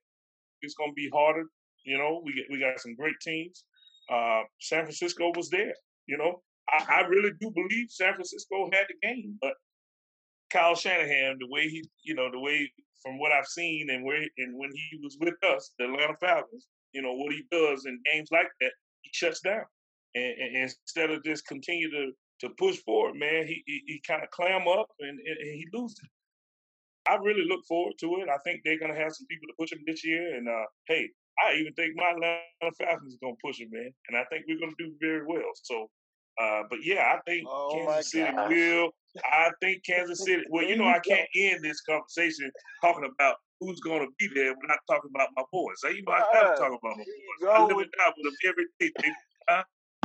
It's 0.63 0.75
going 0.75 0.91
to 0.91 0.95
be 0.95 1.11
harder. 1.13 1.45
You 1.85 1.99
know, 1.99 2.21
we 2.25 2.33
get, 2.35 2.47
we 2.51 2.59
got 2.59 2.81
some 2.81 2.95
great 2.95 3.19
teams. 3.23 3.65
Uh, 4.11 4.43
San 4.61 4.85
Francisco 4.85 5.33
was 5.37 5.51
there. 5.51 5.75
You 6.07 6.19
know, 6.19 6.43
I, 6.69 7.01
I 7.01 7.07
really 7.07 7.33
do 7.41 7.51
believe 7.51 7.87
San 7.91 8.15
Francisco 8.15 8.69
had 8.73 8.87
the 8.89 9.07
game, 9.07 9.39
but 9.41 9.55
Kyle 10.51 10.75
Shanahan, 10.75 11.37
the 11.39 11.49
way 11.49 11.69
he, 11.69 11.85
you 12.03 12.15
know, 12.15 12.31
the 12.31 12.41
way 12.41 12.71
from 13.03 13.19
what 13.19 13.33
I've 13.33 13.47
seen 13.47 13.91
and 13.91 14.05
where 14.05 14.27
and 14.39 14.59
when 14.59 14.71
he 14.73 14.99
was 15.03 15.17
with 15.21 15.35
us, 15.45 15.73
the 15.79 15.85
Atlanta 15.85 16.15
Falcons, 16.21 16.67
you 16.93 17.03
know, 17.03 17.13
what 17.15 17.33
he 17.33 17.45
does 17.51 17.87
in 17.87 18.01
games 18.11 18.29
like 18.33 18.49
that, 18.61 18.73
he 19.03 19.11
shuts 19.13 19.41
down. 19.41 19.65
And, 20.15 20.35
and 20.41 20.57
instead 20.57 21.11
of 21.11 21.23
just 21.25 21.47
continue 21.47 21.91
to 21.91 22.13
to 22.41 22.51
push 22.59 22.79
forward, 22.79 23.17
man, 23.17 23.47
he 23.47 23.63
he, 23.67 23.83
he 23.87 24.03
kind 24.07 24.23
of 24.23 24.31
clam 24.31 24.67
up 24.69 24.87
and, 25.01 25.19
and, 25.19 25.39
and, 25.39 25.55
he 25.55 25.67
loses. 25.73 26.01
I 27.09 27.17
really 27.17 27.47
look 27.49 27.65
forward 27.67 27.95
to 28.01 28.21
it. 28.21 28.29
I 28.29 28.39
think 28.45 28.61
they're 28.65 28.79
gonna 28.79 28.99
have 28.99 29.13
some 29.13 29.27
people 29.27 29.49
to 29.49 29.59
push 29.59 29.73
him 29.73 29.81
this 29.87 30.05
year. 30.05 30.37
And 30.37 30.49
uh, 30.49 30.67
hey, 30.87 31.09
I 31.47 31.55
even 31.55 31.73
think 31.75 31.95
my 31.97 32.13
Atlanta 32.13 32.75
Falcons 32.79 33.15
is 33.15 33.19
gonna 33.23 33.41
push 33.45 33.61
him, 33.61 33.69
man. 33.73 33.91
And 34.09 34.17
I 34.19 34.25
think 34.31 34.45
we're 34.49 34.61
gonna 34.61 34.79
do 34.79 34.93
very 35.01 35.25
well. 35.27 35.51
So 35.55 35.89
uh, 36.41 36.63
but 36.71 36.79
yeah, 36.83 37.15
I 37.15 37.19
think 37.29 37.47
oh 37.49 37.71
Kansas 37.75 38.13
City 38.13 38.31
gosh. 38.31 38.49
will. 38.49 38.91
I 39.25 39.51
think 39.61 39.83
Kansas 39.85 40.25
City. 40.25 40.43
Well, 40.51 40.65
you 40.65 40.77
know, 40.77 40.87
I 40.87 40.99
can't 41.07 41.29
end 41.37 41.65
this 41.65 41.81
conversation 41.83 42.51
talking 42.81 43.11
about 43.13 43.37
who's 43.61 43.81
going 43.81 44.01
to 44.01 44.09
be 44.19 44.29
there 44.35 44.55
We're 44.55 44.69
not 44.69 44.79
talking 44.89 45.11
about 45.13 45.31
my 45.37 45.43
boys. 45.53 45.75
So, 45.79 45.89
you 45.89 46.03
know, 46.07 46.13
I 46.13 46.21
got 46.33 46.55
to 46.55 46.61
talk 46.61 46.69
about 46.69 46.97
my 46.97 47.05
boys. 47.05 47.51
I 47.51 47.63
live 47.63 47.77
and 47.77 47.91
die 47.99 48.13
with 48.17 48.25
them 48.25 48.35
every 48.47 48.67
day. 48.79 49.13
Huh? 49.49 49.63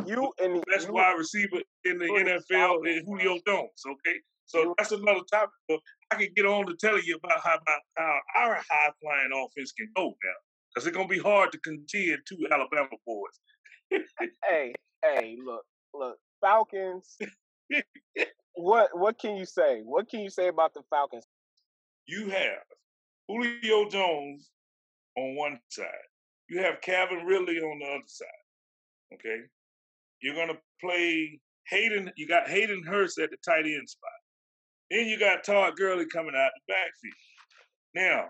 You 0.08 0.34
and 0.42 0.56
the 0.56 0.64
best 0.72 0.90
wide 0.90 1.18
receiver 1.18 1.62
in 1.86 1.98
the 2.00 2.06
NFL 2.06 2.88
is 2.88 3.04
Julio 3.06 3.40
Jones. 3.48 3.70
Okay, 3.88 4.20
so 4.46 4.74
that's 4.78 4.92
another 4.92 5.22
topic. 5.32 5.54
But 5.68 5.80
I 6.12 6.16
can 6.16 6.30
get 6.36 6.46
on 6.46 6.66
to 6.68 6.76
telling 6.76 7.04
you 7.06 7.16
about 7.16 7.42
how 7.44 7.56
about 7.56 7.82
how 7.98 8.20
our 8.36 8.56
high 8.56 8.92
flying 9.02 9.32
offense 9.34 9.72
can 9.72 9.90
go 9.96 10.08
now, 10.08 10.40
because 10.74 10.88
it's 10.88 10.96
gonna 10.96 11.08
be 11.08 11.20
hard 11.20 11.52
to 11.52 11.58
contend 11.60 12.20
two 12.28 12.48
Alabama 12.52 12.90
boys. 13.06 14.02
hey, 14.48 14.74
hey, 15.04 15.38
look, 15.44 15.64
look, 15.94 16.18
Falcons. 16.42 17.18
what 18.56 18.90
what 18.98 19.20
can 19.20 19.36
you 19.36 19.46
say? 19.46 19.82
What 19.84 20.10
can 20.10 20.20
you 20.20 20.30
say 20.30 20.48
about 20.48 20.74
the 20.74 20.82
Falcons? 20.90 21.26
You 22.06 22.30
have 22.30 22.64
Julio 23.28 23.90
Jones 23.90 24.50
on 25.18 25.36
one 25.36 25.60
side. 25.70 25.88
You 26.50 26.62
have 26.62 26.82
Calvin 26.82 27.26
Ridley 27.26 27.60
on 27.60 27.80
the 27.80 27.86
other 27.86 28.04
side. 28.08 28.28
Okay, 29.14 29.42
you're 30.22 30.36
gonna 30.36 30.60
play 30.82 31.40
Hayden. 31.70 32.12
You 32.18 32.28
got 32.28 32.50
Hayden 32.50 32.84
Hurst 32.84 33.20
at 33.20 33.30
the 33.32 33.38
tight 33.46 33.66
end 33.66 33.88
spot. 33.88 34.12
Then 34.92 35.08
you 35.08 35.20
got 35.20 35.44
Todd 35.44 35.76
Gurley 35.76 36.06
coming 36.06 36.36
out 36.36 36.52
the 36.56 36.74
backfield. 36.74 37.14
Now, 37.96 38.30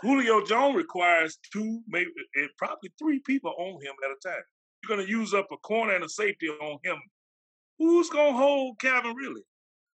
Julio 0.00 0.44
Jones 0.44 0.76
requires 0.76 1.38
two, 1.52 1.80
maybe 1.86 2.10
and 2.34 2.48
probably 2.58 2.90
three 2.98 3.20
people 3.20 3.54
on 3.58 3.74
him 3.74 3.94
at 4.04 4.10
a 4.10 4.28
time 4.28 4.42
you're 4.82 4.96
going 4.96 5.06
to 5.06 5.10
use 5.10 5.34
up 5.34 5.48
a 5.52 5.56
corner 5.58 5.94
and 5.94 6.04
a 6.04 6.08
safety 6.08 6.48
on 6.48 6.78
him. 6.84 6.96
Who's 7.78 8.08
going 8.10 8.32
to 8.32 8.38
hold 8.38 8.78
Calvin 8.80 9.14
Ridley? 9.14 9.42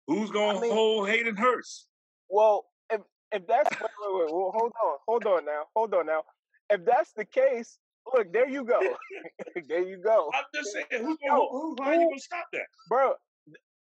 Who's 0.07 0.31
going 0.31 0.55
to 0.55 0.59
I 0.59 0.61
mean, 0.63 0.71
hold 0.71 1.09
Hayden 1.09 1.35
Hurst? 1.35 1.87
Well, 2.29 2.65
if 2.89 3.01
if 3.31 3.45
that's 3.47 3.69
wait, 3.81 3.89
wait, 4.01 4.19
wait, 4.19 4.33
well, 4.33 4.53
hold 4.55 4.71
on, 4.83 4.97
hold 5.05 5.25
on 5.25 5.45
now, 5.45 5.63
hold 5.75 5.93
on 5.93 6.05
now. 6.05 6.23
If 6.69 6.85
that's 6.85 7.11
the 7.13 7.25
case, 7.25 7.77
look, 8.13 8.31
there 8.31 8.47
you 8.47 8.63
go, 8.63 8.79
there 9.67 9.87
you 9.87 9.97
go. 9.97 10.31
I'm 10.33 10.45
just 10.55 10.71
saying, 10.71 10.85
who's 10.91 11.17
gonna, 11.25 11.41
who, 11.51 11.75
who, 11.77 11.83
how 11.83 11.91
you 11.91 12.07
gonna 12.07 12.19
stop 12.19 12.45
that, 12.53 12.65
bro? 12.87 13.13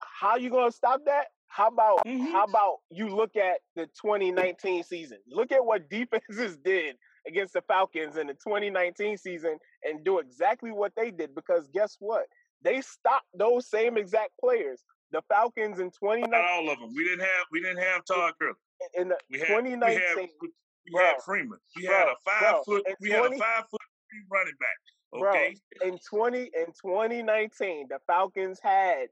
How 0.00 0.37
you 0.37 0.50
gonna 0.50 0.72
stop 0.72 1.00
that? 1.06 1.26
How 1.52 1.68
about 1.68 2.06
mm-hmm. 2.06 2.32
how 2.32 2.44
about 2.44 2.78
you 2.90 3.14
look 3.14 3.36
at 3.36 3.60
the 3.76 3.84
2019 4.00 4.84
season? 4.84 5.18
Look 5.28 5.52
at 5.52 5.62
what 5.62 5.90
defenses 5.90 6.56
did 6.56 6.96
against 7.28 7.52
the 7.52 7.60
Falcons 7.68 8.16
in 8.16 8.28
the 8.28 8.32
2019 8.32 9.18
season 9.18 9.58
and 9.84 10.02
do 10.02 10.18
exactly 10.18 10.70
what 10.70 10.92
they 10.96 11.10
did 11.10 11.34
because 11.34 11.68
guess 11.74 11.96
what? 12.00 12.24
They 12.62 12.80
stopped 12.80 13.26
those 13.34 13.68
same 13.68 13.98
exact 13.98 14.30
players. 14.40 14.82
The 15.10 15.20
Falcons 15.28 15.78
in 15.78 15.90
2019. 15.90 16.30
Not 16.30 16.40
all 16.40 16.70
of 16.70 16.78
them. 16.78 16.94
We 16.96 17.04
didn't 17.04 17.20
have 17.20 17.46
we 17.52 17.60
didn't 17.60 17.82
have 17.82 18.02
Todd 18.06 18.32
Gurley. 18.40 18.54
In 18.94 19.10
the 19.10 19.18
we 19.30 19.38
had, 19.38 19.48
2019, 19.48 19.98
we 19.98 20.22
had, 20.22 20.28
we 20.40 20.48
bro, 20.90 21.04
had 21.04 21.22
Freeman. 21.22 21.58
We 21.76 21.86
bro, 21.86 21.94
had 21.94 22.08
a 22.08 22.14
five 22.24 22.40
bro, 22.40 22.62
foot. 22.64 22.86
We 22.98 23.10
20, 23.10 23.22
had 23.22 23.32
a 23.34 23.38
five 23.38 23.64
foot 23.70 23.80
running 24.32 24.54
back. 24.58 25.20
Okay. 25.20 25.54
Bro, 25.80 25.88
in 25.90 25.98
20 25.98 26.38
in 26.38 26.66
2019, 26.80 27.88
the 27.90 27.98
Falcons 28.06 28.58
had 28.62 29.08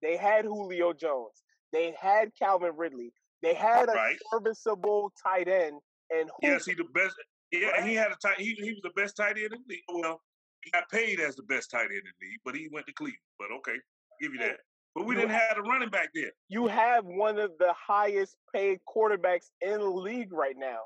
they 0.00 0.16
had 0.16 0.44
Julio 0.44 0.92
Jones. 0.92 1.42
They 1.76 1.94
had 2.00 2.30
Calvin 2.38 2.72
Ridley. 2.74 3.12
They 3.42 3.52
had 3.52 3.90
a 3.90 3.92
right. 3.92 4.16
serviceable 4.32 5.12
tight 5.22 5.46
end 5.46 5.78
and 6.10 6.30
who, 6.30 6.48
yes, 6.48 6.64
he 6.64 6.72
the 6.72 6.84
best. 6.94 7.14
Yeah, 7.52 7.68
right? 7.68 7.84
he 7.84 7.94
had 7.94 8.10
a 8.10 8.16
tight. 8.22 8.38
He, 8.38 8.54
he 8.54 8.70
was 8.70 8.80
the 8.82 8.90
best 8.96 9.14
tight 9.14 9.36
end 9.36 9.52
in 9.52 9.58
the 9.68 9.74
league. 9.74 9.82
Well, 9.92 10.22
he 10.64 10.70
got 10.70 10.88
paid 10.88 11.20
as 11.20 11.36
the 11.36 11.42
best 11.42 11.70
tight 11.70 11.82
end 11.82 11.92
in 11.92 12.12
the 12.18 12.26
league, 12.26 12.40
but 12.46 12.56
he 12.56 12.70
went 12.72 12.86
to 12.86 12.94
Cleveland. 12.94 13.18
But 13.38 13.48
okay, 13.58 13.72
I'll 13.72 14.18
give 14.22 14.32
you 14.32 14.38
that. 14.38 14.56
But 14.94 15.04
we 15.04 15.14
you 15.14 15.20
didn't 15.20 15.32
have, 15.32 15.50
have 15.50 15.58
a 15.58 15.62
running 15.68 15.90
back 15.90 16.08
there. 16.14 16.30
You 16.48 16.66
have 16.66 17.04
one 17.04 17.38
of 17.38 17.50
the 17.58 17.74
highest 17.74 18.36
paid 18.54 18.78
quarterbacks 18.88 19.50
in 19.60 19.78
the 19.78 19.84
league 19.84 20.32
right 20.32 20.56
now. 20.56 20.80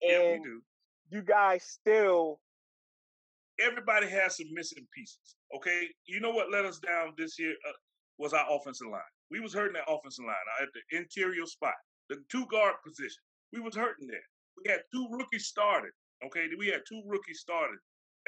And 0.00 0.10
yeah, 0.10 0.32
we 0.32 0.42
do. 0.42 0.62
you 1.10 1.22
guys 1.22 1.64
still 1.64 2.40
everybody 3.60 4.08
has 4.08 4.38
some 4.38 4.46
missing 4.54 4.86
pieces. 4.94 5.36
Okay, 5.54 5.88
you 6.06 6.20
know 6.20 6.30
what 6.30 6.50
let 6.50 6.64
us 6.64 6.78
down 6.78 7.12
this 7.18 7.38
year 7.38 7.52
uh, 7.68 7.72
was 8.18 8.32
our 8.32 8.46
offensive 8.50 8.88
line. 8.88 9.02
We 9.30 9.40
was 9.40 9.54
hurting 9.54 9.74
that 9.74 9.90
offensive 9.90 10.24
line 10.24 10.48
uh, 10.60 10.62
at 10.64 10.68
the 10.74 10.96
interior 10.96 11.46
spot, 11.46 11.74
the 12.08 12.22
two 12.30 12.46
guard 12.46 12.74
position. 12.84 13.22
We 13.52 13.60
was 13.60 13.76
hurting 13.76 14.06
there. 14.06 14.26
We 14.56 14.70
had 14.70 14.82
two 14.92 15.06
rookies 15.10 15.46
started. 15.46 15.90
Okay, 16.24 16.46
we 16.58 16.68
had 16.68 16.82
two 16.88 17.02
rookies 17.06 17.40
started 17.40 17.78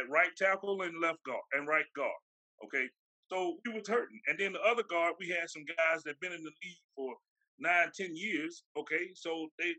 at 0.01 0.09
right 0.11 0.35
tackle 0.37 0.83
and 0.83 1.01
left 1.01 1.23
guard 1.25 1.43
and 1.53 1.69
right 1.69 1.87
guard. 1.95 2.21
Okay, 2.65 2.89
so 3.31 3.57
we 3.65 3.73
was 3.73 3.89
hurting, 3.89 4.21
and 4.29 4.39
then 4.39 4.53
the 4.53 4.63
other 4.63 4.83
guard 4.89 5.15
we 5.19 5.29
had 5.29 5.49
some 5.49 5.65
guys 5.65 6.03
that 6.05 6.21
been 6.21 6.33
in 6.33 6.43
the 6.43 6.51
league 6.63 6.85
for 6.95 7.15
nine, 7.59 7.91
ten 7.95 8.15
years. 8.15 8.65
Okay, 8.77 9.11
so 9.15 9.49
they 9.59 9.75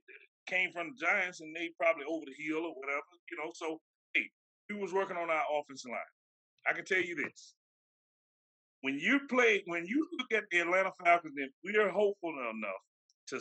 came 0.47 0.71
from 0.71 0.93
the 0.93 1.05
Giants 1.05 1.41
and 1.41 1.55
they 1.55 1.69
probably 1.79 2.05
over 2.07 2.25
the 2.25 2.43
hill 2.43 2.63
or 2.65 2.73
whatever, 2.75 3.11
you 3.31 3.37
know. 3.37 3.51
So 3.53 3.79
hey, 4.13 4.29
we 4.69 4.75
was 4.77 4.93
working 4.93 5.17
on 5.17 5.29
our 5.29 5.43
offensive 5.59 5.91
line. 5.91 6.13
I 6.67 6.73
can 6.73 6.85
tell 6.85 7.01
you 7.01 7.15
this: 7.15 7.53
when 8.87 8.97
you 8.97 9.19
play, 9.29 9.61
when 9.65 9.85
you 9.85 10.07
look 10.17 10.31
at 10.31 10.45
the 10.49 10.59
Atlanta 10.59 10.93
Falcons, 11.03 11.33
and 11.37 11.49
we 11.61 11.75
are 11.75 11.89
hopeful 11.89 12.29
enough 12.29 12.81
to 13.27 13.37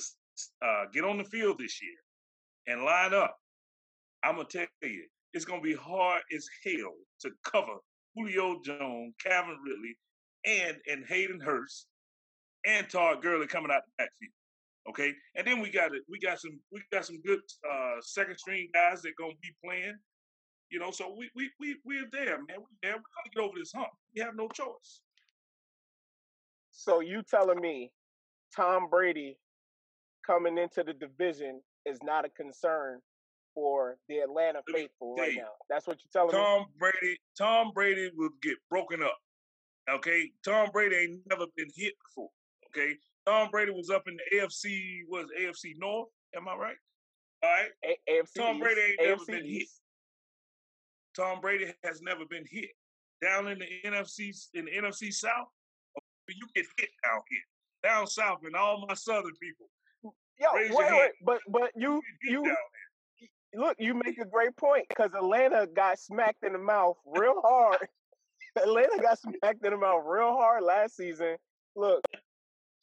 uh, 0.61 0.87
get 0.93 1.05
on 1.05 1.19
the 1.19 1.25
field 1.25 1.57
this 1.61 1.81
year 1.81 1.95
and 2.67 2.85
line 2.85 3.15
up, 3.15 3.37
I'm 4.25 4.35
gonna 4.35 4.49
tell 4.49 4.67
you, 4.83 5.05
it's 5.35 5.45
gonna 5.45 5.63
be 5.63 5.77
hard 5.77 6.23
as 6.35 6.49
hell 6.65 6.95
to 7.21 7.31
cover 7.45 7.77
Julio 8.17 8.61
Jones, 8.65 9.15
Calvin 9.25 9.57
Ridley, 9.65 9.97
and 10.45 10.79
and 10.91 11.05
Hayden 11.07 11.39
Hurst 11.39 11.87
and 12.67 12.91
Todd 12.91 13.23
Gurley 13.23 13.47
coming 13.47 13.71
out 13.71 13.83
the 13.87 14.05
backfield. 14.05 14.33
Okay, 14.89 15.15
and 15.37 15.47
then 15.47 15.61
we 15.61 15.71
got 15.71 15.95
it. 15.95 16.03
We 16.09 16.19
got 16.19 16.41
some. 16.41 16.59
We 16.73 16.83
got 16.91 17.07
some 17.07 17.21
good 17.25 17.39
uh, 17.73 18.01
second 18.01 18.37
string 18.37 18.69
guys 18.75 19.01
that 19.03 19.13
gonna 19.17 19.35
be 19.41 19.55
playing. 19.65 19.95
You 20.71 20.81
know, 20.81 20.91
so 20.91 21.15
we 21.17 21.31
we 21.37 21.51
we 21.61 21.77
we're 21.85 22.09
there, 22.11 22.39
man. 22.39 22.59
We 22.59 22.77
there. 22.83 22.95
We're 22.95 22.97
gonna 22.97 23.33
get 23.33 23.43
over 23.45 23.57
this 23.57 23.71
hump. 23.73 23.91
We 24.13 24.23
have 24.23 24.35
no 24.35 24.49
choice. 24.49 25.03
So 26.77 27.01
you 27.01 27.23
telling 27.23 27.61
me 27.61 27.91
Tom 28.55 28.89
Brady 28.91 29.39
coming 30.27 30.59
into 30.59 30.85
the 30.85 30.93
division 30.93 31.61
is 31.87 31.99
not 32.03 32.25
a 32.25 32.29
concern 32.29 33.01
for 33.55 33.97
the 34.09 34.19
Atlanta 34.19 34.61
faithful 34.71 35.17
right 35.17 35.33
now. 35.37 35.49
That's 35.71 35.87
what 35.87 35.99
you're 36.05 36.11
telling 36.13 36.33
Tom 36.33 36.41
me. 36.41 36.65
Tom 36.65 36.67
Brady, 36.79 37.19
Tom 37.39 37.71
Brady 37.75 38.11
will 38.15 38.31
get 38.43 38.57
broken 38.71 39.03
up. 39.03 39.17
Okay, 39.91 40.31
Tom 40.45 40.69
Brady 40.73 40.97
ain't 40.97 41.21
never 41.31 41.47
been 41.57 41.71
hit 41.75 41.95
before. 42.05 42.29
Okay, 42.69 42.97
Tom 43.27 43.49
Brady 43.51 43.71
was 43.73 43.89
up 43.89 44.03
in 44.07 44.17
the 44.17 44.39
AFC, 44.39 45.01
was 45.09 45.27
AFC 45.41 45.73
North? 45.79 46.09
Am 46.37 46.47
I 46.49 46.55
right? 46.55 46.77
All 47.43 47.51
right. 47.51 47.71
A- 47.85 48.11
AFC 48.11 48.35
Tom 48.37 48.59
Brady 48.59 48.81
ain't 48.81 49.01
AFC 49.01 49.07
never 49.07 49.25
been 49.27 49.51
hit. 49.51 49.69
Tom 51.17 51.41
Brady 51.41 51.73
has 51.85 52.03
never 52.03 52.27
been 52.29 52.45
hit. 52.51 52.71
Down 53.23 53.49
in 53.49 53.59
the 53.61 53.67
NFC, 53.87 54.35
in 54.53 54.67
the 54.67 54.73
NFC 54.73 55.11
South, 55.13 55.47
you 56.35 56.47
get 56.55 56.67
hit 56.77 56.91
down 57.05 57.21
here. 57.31 57.41
Down 57.83 58.07
south, 58.07 58.41
and 58.45 58.57
all 58.57 58.85
my 58.89 58.95
southern 58.95 59.35
people. 59.41 59.69
Mm, 60.05 60.11
yo, 60.41 60.49
wait, 60.55 60.91
wait, 60.91 61.11
but 61.23 61.41
but 61.49 61.71
you 61.77 62.01
you 62.23 62.57
look, 63.55 63.77
you 63.79 63.95
make 63.95 64.19
a 64.19 64.25
great 64.25 64.57
point 64.57 64.87
because 64.89 65.11
Atlanta 65.15 65.67
got 65.67 65.99
smacked 65.99 66.45
in 66.45 66.53
the 66.53 66.59
mouth 66.59 66.97
real 67.07 67.41
hard. 67.43 67.79
Atlanta 68.57 69.01
got 69.01 69.19
smacked 69.19 69.65
in 69.65 69.73
the 69.73 69.77
mouth 69.77 70.03
real 70.07 70.33
hard 70.33 70.63
last 70.63 70.97
season. 70.97 71.37
Look, 71.75 72.03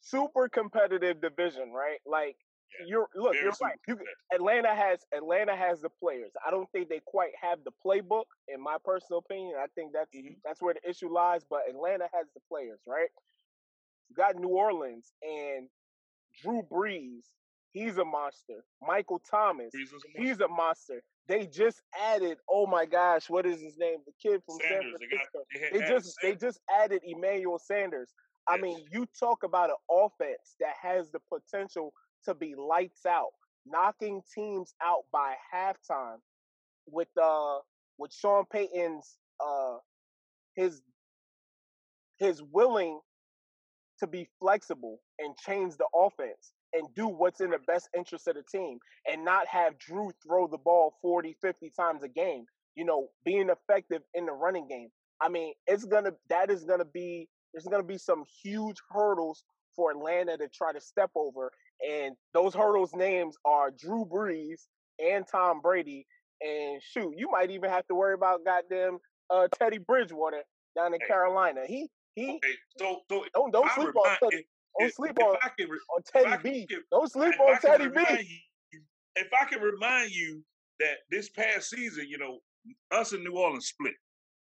super 0.00 0.48
competitive 0.48 1.20
division, 1.20 1.72
right? 1.72 1.98
Like 2.06 2.36
yeah, 2.80 2.86
you're 2.86 3.08
look, 3.14 3.34
you're 3.34 3.52
right. 3.62 3.78
You, 3.86 3.98
Atlanta 4.32 4.74
has 4.74 5.00
Atlanta 5.16 5.56
has 5.56 5.80
the 5.80 5.88
players. 5.88 6.32
I 6.46 6.50
don't 6.50 6.70
think 6.72 6.88
they 6.88 7.00
quite 7.06 7.32
have 7.40 7.58
the 7.64 7.72
playbook, 7.84 8.24
in 8.48 8.62
my 8.62 8.76
personal 8.84 9.18
opinion. 9.18 9.54
I 9.58 9.66
think 9.74 9.92
that's 9.92 10.14
mm-hmm. 10.14 10.34
that's 10.44 10.60
where 10.62 10.74
the 10.74 10.88
issue 10.88 11.12
lies. 11.12 11.42
But 11.48 11.60
Atlanta 11.68 12.08
has 12.14 12.26
the 12.34 12.40
players, 12.48 12.80
right? 12.86 13.08
You 14.08 14.16
got 14.16 14.36
New 14.36 14.48
Orleans 14.48 15.12
and 15.22 15.68
Drew 16.42 16.62
Brees. 16.70 17.22
He's 17.72 17.98
a 17.98 18.04
monster. 18.04 18.64
Michael 18.80 19.20
Thomas. 19.28 19.72
A 19.74 19.78
monster. 19.78 19.98
He's 20.16 20.40
a 20.40 20.48
monster. 20.48 21.02
They 21.26 21.46
just 21.46 21.80
added. 22.00 22.38
Oh 22.48 22.66
my 22.66 22.86
gosh, 22.86 23.28
what 23.28 23.46
is 23.46 23.60
his 23.60 23.76
name? 23.78 23.98
The 24.06 24.12
kid 24.22 24.42
from 24.46 24.58
Sanders. 24.60 24.94
San 25.00 25.08
Francisco. 25.08 25.38
They, 25.52 25.60
got, 25.60 25.72
they, 25.72 25.78
they 25.78 25.94
just 25.94 26.14
Sanders. 26.20 26.40
they 26.40 26.46
just 26.46 26.60
added 26.82 27.02
Emmanuel 27.04 27.58
Sanders. 27.58 28.12
I 28.46 28.58
mean, 28.58 28.78
you 28.92 29.06
talk 29.18 29.42
about 29.42 29.70
an 29.70 29.76
offense 29.90 30.56
that 30.60 30.74
has 30.82 31.10
the 31.10 31.20
potential 31.32 31.92
to 32.24 32.34
be 32.34 32.54
lights 32.54 33.06
out, 33.06 33.32
knocking 33.66 34.22
teams 34.34 34.74
out 34.82 35.04
by 35.12 35.34
halftime 35.54 36.18
with 36.86 37.08
uh 37.20 37.58
with 37.98 38.12
Sean 38.12 38.44
Payton's 38.52 39.16
uh 39.44 39.76
his 40.56 40.82
his 42.18 42.42
willing 42.42 43.00
to 43.98 44.06
be 44.06 44.28
flexible 44.40 45.00
and 45.18 45.36
change 45.38 45.74
the 45.76 45.86
offense 45.94 46.52
and 46.72 46.88
do 46.94 47.06
what's 47.06 47.40
in 47.40 47.50
the 47.50 47.58
best 47.66 47.88
interest 47.96 48.26
of 48.26 48.34
the 48.34 48.42
team 48.42 48.78
and 49.10 49.24
not 49.24 49.46
have 49.46 49.78
Drew 49.78 50.10
throw 50.26 50.48
the 50.48 50.58
ball 50.58 50.94
40, 51.00 51.36
50 51.40 51.72
times 51.78 52.02
a 52.02 52.08
game. 52.08 52.44
You 52.74 52.84
know, 52.84 53.08
being 53.24 53.50
effective 53.50 54.02
in 54.14 54.26
the 54.26 54.32
running 54.32 54.66
game. 54.68 54.88
I 55.20 55.28
mean, 55.28 55.54
it's 55.68 55.84
gonna 55.84 56.10
that 56.28 56.50
is 56.50 56.64
gonna 56.64 56.84
be 56.84 57.28
there's 57.54 57.64
going 57.66 57.82
to 57.82 57.86
be 57.86 57.98
some 57.98 58.24
huge 58.42 58.76
hurdles 58.90 59.44
for 59.76 59.92
Atlanta 59.92 60.36
to 60.36 60.48
try 60.48 60.72
to 60.72 60.80
step 60.80 61.10
over. 61.14 61.50
And 61.86 62.14
those 62.32 62.54
hurdles 62.54 62.92
names 62.94 63.36
are 63.44 63.70
Drew 63.70 64.04
Brees 64.04 64.62
and 64.98 65.26
Tom 65.30 65.60
Brady. 65.60 66.06
And 66.40 66.80
shoot, 66.82 67.14
you 67.16 67.30
might 67.30 67.50
even 67.50 67.70
have 67.70 67.86
to 67.88 67.94
worry 67.94 68.14
about 68.14 68.44
goddamn 68.44 68.98
uh, 69.30 69.48
Teddy 69.58 69.78
Bridgewater 69.78 70.42
down 70.76 70.94
in 70.94 71.00
hey. 71.00 71.06
Carolina. 71.06 71.60
He 71.66 71.88
he. 72.14 72.30
Okay. 72.36 72.54
So, 72.78 73.00
so 73.10 73.24
don't 73.34 73.52
don't 73.52 73.70
sleep 73.72 73.88
remind, 73.88 74.18
on 74.22 74.30
Teddy. 74.30 74.46
Don't 74.78 74.88
if, 74.88 74.94
sleep 74.94 75.12
if 75.16 75.24
on, 75.24 75.36
can, 75.58 75.68
on 75.68 76.02
Teddy 76.12 76.42
B. 76.42 76.66
Can, 76.66 76.82
don't 76.90 77.10
sleep 77.10 77.34
on 77.40 77.60
Teddy 77.60 77.88
B. 77.88 78.02
You, 78.72 78.80
if 79.16 79.28
I 79.40 79.44
can 79.46 79.60
remind 79.60 80.10
you 80.10 80.42
that 80.80 80.96
this 81.10 81.30
past 81.30 81.70
season, 81.70 82.06
you 82.08 82.18
know, 82.18 82.38
us 82.90 83.12
in 83.12 83.22
New 83.22 83.36
Orleans 83.36 83.66
split. 83.66 83.94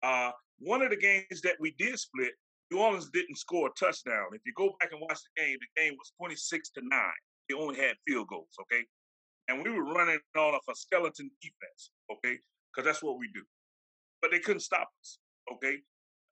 Uh, 0.03 0.31
one 0.59 0.81
of 0.81 0.89
the 0.89 0.97
games 0.97 1.41
that 1.43 1.55
we 1.59 1.75
did 1.77 1.97
split, 1.99 2.31
New 2.71 2.79
Orleans 2.79 3.09
didn't 3.13 3.37
score 3.37 3.67
a 3.67 3.71
touchdown. 3.79 4.25
If 4.33 4.41
you 4.45 4.53
go 4.55 4.75
back 4.79 4.91
and 4.91 5.01
watch 5.01 5.19
the 5.23 5.43
game, 5.43 5.57
the 5.59 5.81
game 5.81 5.93
was 5.93 6.11
26 6.17 6.69
to 6.71 6.81
9. 6.81 6.99
They 7.47 7.55
only 7.55 7.75
had 7.75 7.95
field 8.07 8.27
goals, 8.27 8.55
okay? 8.61 8.83
And 9.47 9.63
we 9.63 9.69
were 9.69 9.93
running 9.93 10.19
on 10.35 10.55
of 10.55 10.61
a 10.69 10.75
skeleton 10.75 11.29
defense, 11.41 11.91
okay? 12.11 12.39
Because 12.73 12.85
that's 12.85 13.03
what 13.03 13.19
we 13.19 13.27
do. 13.33 13.43
But 14.21 14.31
they 14.31 14.39
couldn't 14.39 14.61
stop 14.61 14.89
us, 15.01 15.19
okay? 15.53 15.77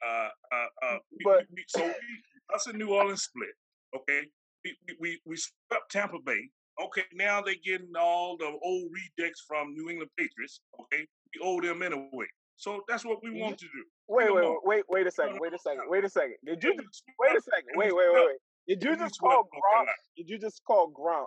Uh, 0.03 0.29
uh, 0.51 0.87
uh, 0.87 0.97
we, 1.11 1.23
but, 1.23 1.45
we, 1.53 1.63
so 1.67 1.85
we, 1.85 2.55
us 2.55 2.67
in 2.67 2.77
New 2.77 2.93
Orleans 2.93 3.23
split, 3.23 3.53
okay? 3.95 4.27
We, 4.65 4.75
we, 4.99 5.21
we 5.25 5.37
swept 5.37 5.91
Tampa 5.91 6.17
Bay. 6.25 6.49
Okay, 6.83 7.03
now 7.13 7.39
they're 7.41 7.53
getting 7.63 7.93
all 7.99 8.35
the 8.37 8.51
old 8.63 8.89
rejects 8.91 9.43
from 9.47 9.75
New 9.75 9.89
England 9.91 10.09
Patriots, 10.17 10.61
okay? 10.81 11.05
We 11.35 11.41
owe 11.43 11.61
them 11.61 11.83
anyway. 11.83 12.25
So 12.55 12.81
that's 12.87 13.05
what 13.05 13.19
we 13.23 13.39
want 13.39 13.59
to 13.59 13.65
do. 13.65 13.83
Wait, 14.07 14.33
wait, 14.33 14.57
wait, 14.63 14.83
wait 14.89 15.07
a 15.07 15.11
second. 15.11 15.39
Wait 15.39 15.53
a 15.53 15.59
second. 15.59 15.83
Wait 15.87 16.03
a 16.03 16.09
second. 16.09 16.35
Did 16.45 16.63
you 16.63 16.75
just 16.77 17.03
wait 17.19 17.37
a 17.37 17.41
second? 17.41 17.69
Wait, 17.75 17.95
wait, 17.95 18.07
wait, 18.13 18.25
wait. 18.25 18.37
Did 18.67 18.83
you 18.83 18.97
just 18.97 19.19
call 19.19 19.43
Gronk? 19.43 19.85
Did 20.17 20.29
you 20.29 20.37
just 20.37 20.61
call 20.65 20.91
Gronk? 20.91 21.25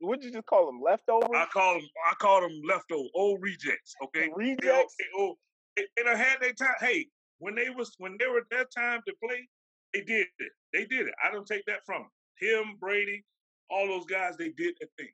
What 0.00 0.20
did 0.20 0.28
you 0.28 0.32
just 0.32 0.46
call 0.46 0.66
them? 0.66 0.80
Leftovers? 0.82 1.28
I 1.34 1.46
call 1.46 1.74
them. 1.74 1.88
I 2.10 2.14
call 2.16 2.40
them 2.42 2.60
leftover 2.68 3.08
old 3.14 3.40
rejects. 3.42 3.94
Okay, 4.04 4.30
rejects. 4.34 4.96
Oh, 5.16 5.36
they, 5.76 5.86
they 5.96 6.16
had 6.16 6.38
their 6.40 6.52
time. 6.52 6.74
Hey, 6.80 7.06
when 7.38 7.54
they 7.54 7.70
was 7.70 7.94
when 7.98 8.16
they 8.18 8.26
were 8.26 8.42
their 8.50 8.66
time 8.76 9.00
to 9.06 9.14
play, 9.22 9.48
they 9.92 10.00
did 10.00 10.26
it. 10.38 10.52
They 10.72 10.84
did 10.84 11.06
it. 11.08 11.14
I 11.24 11.30
don't 11.32 11.46
take 11.46 11.64
that 11.66 11.84
from 11.86 12.02
them. 12.02 12.10
Him, 12.40 12.76
Brady, 12.80 13.24
all 13.70 13.86
those 13.86 14.06
guys. 14.06 14.36
They 14.36 14.50
did 14.50 14.74
their 14.80 14.88
thing, 14.98 15.12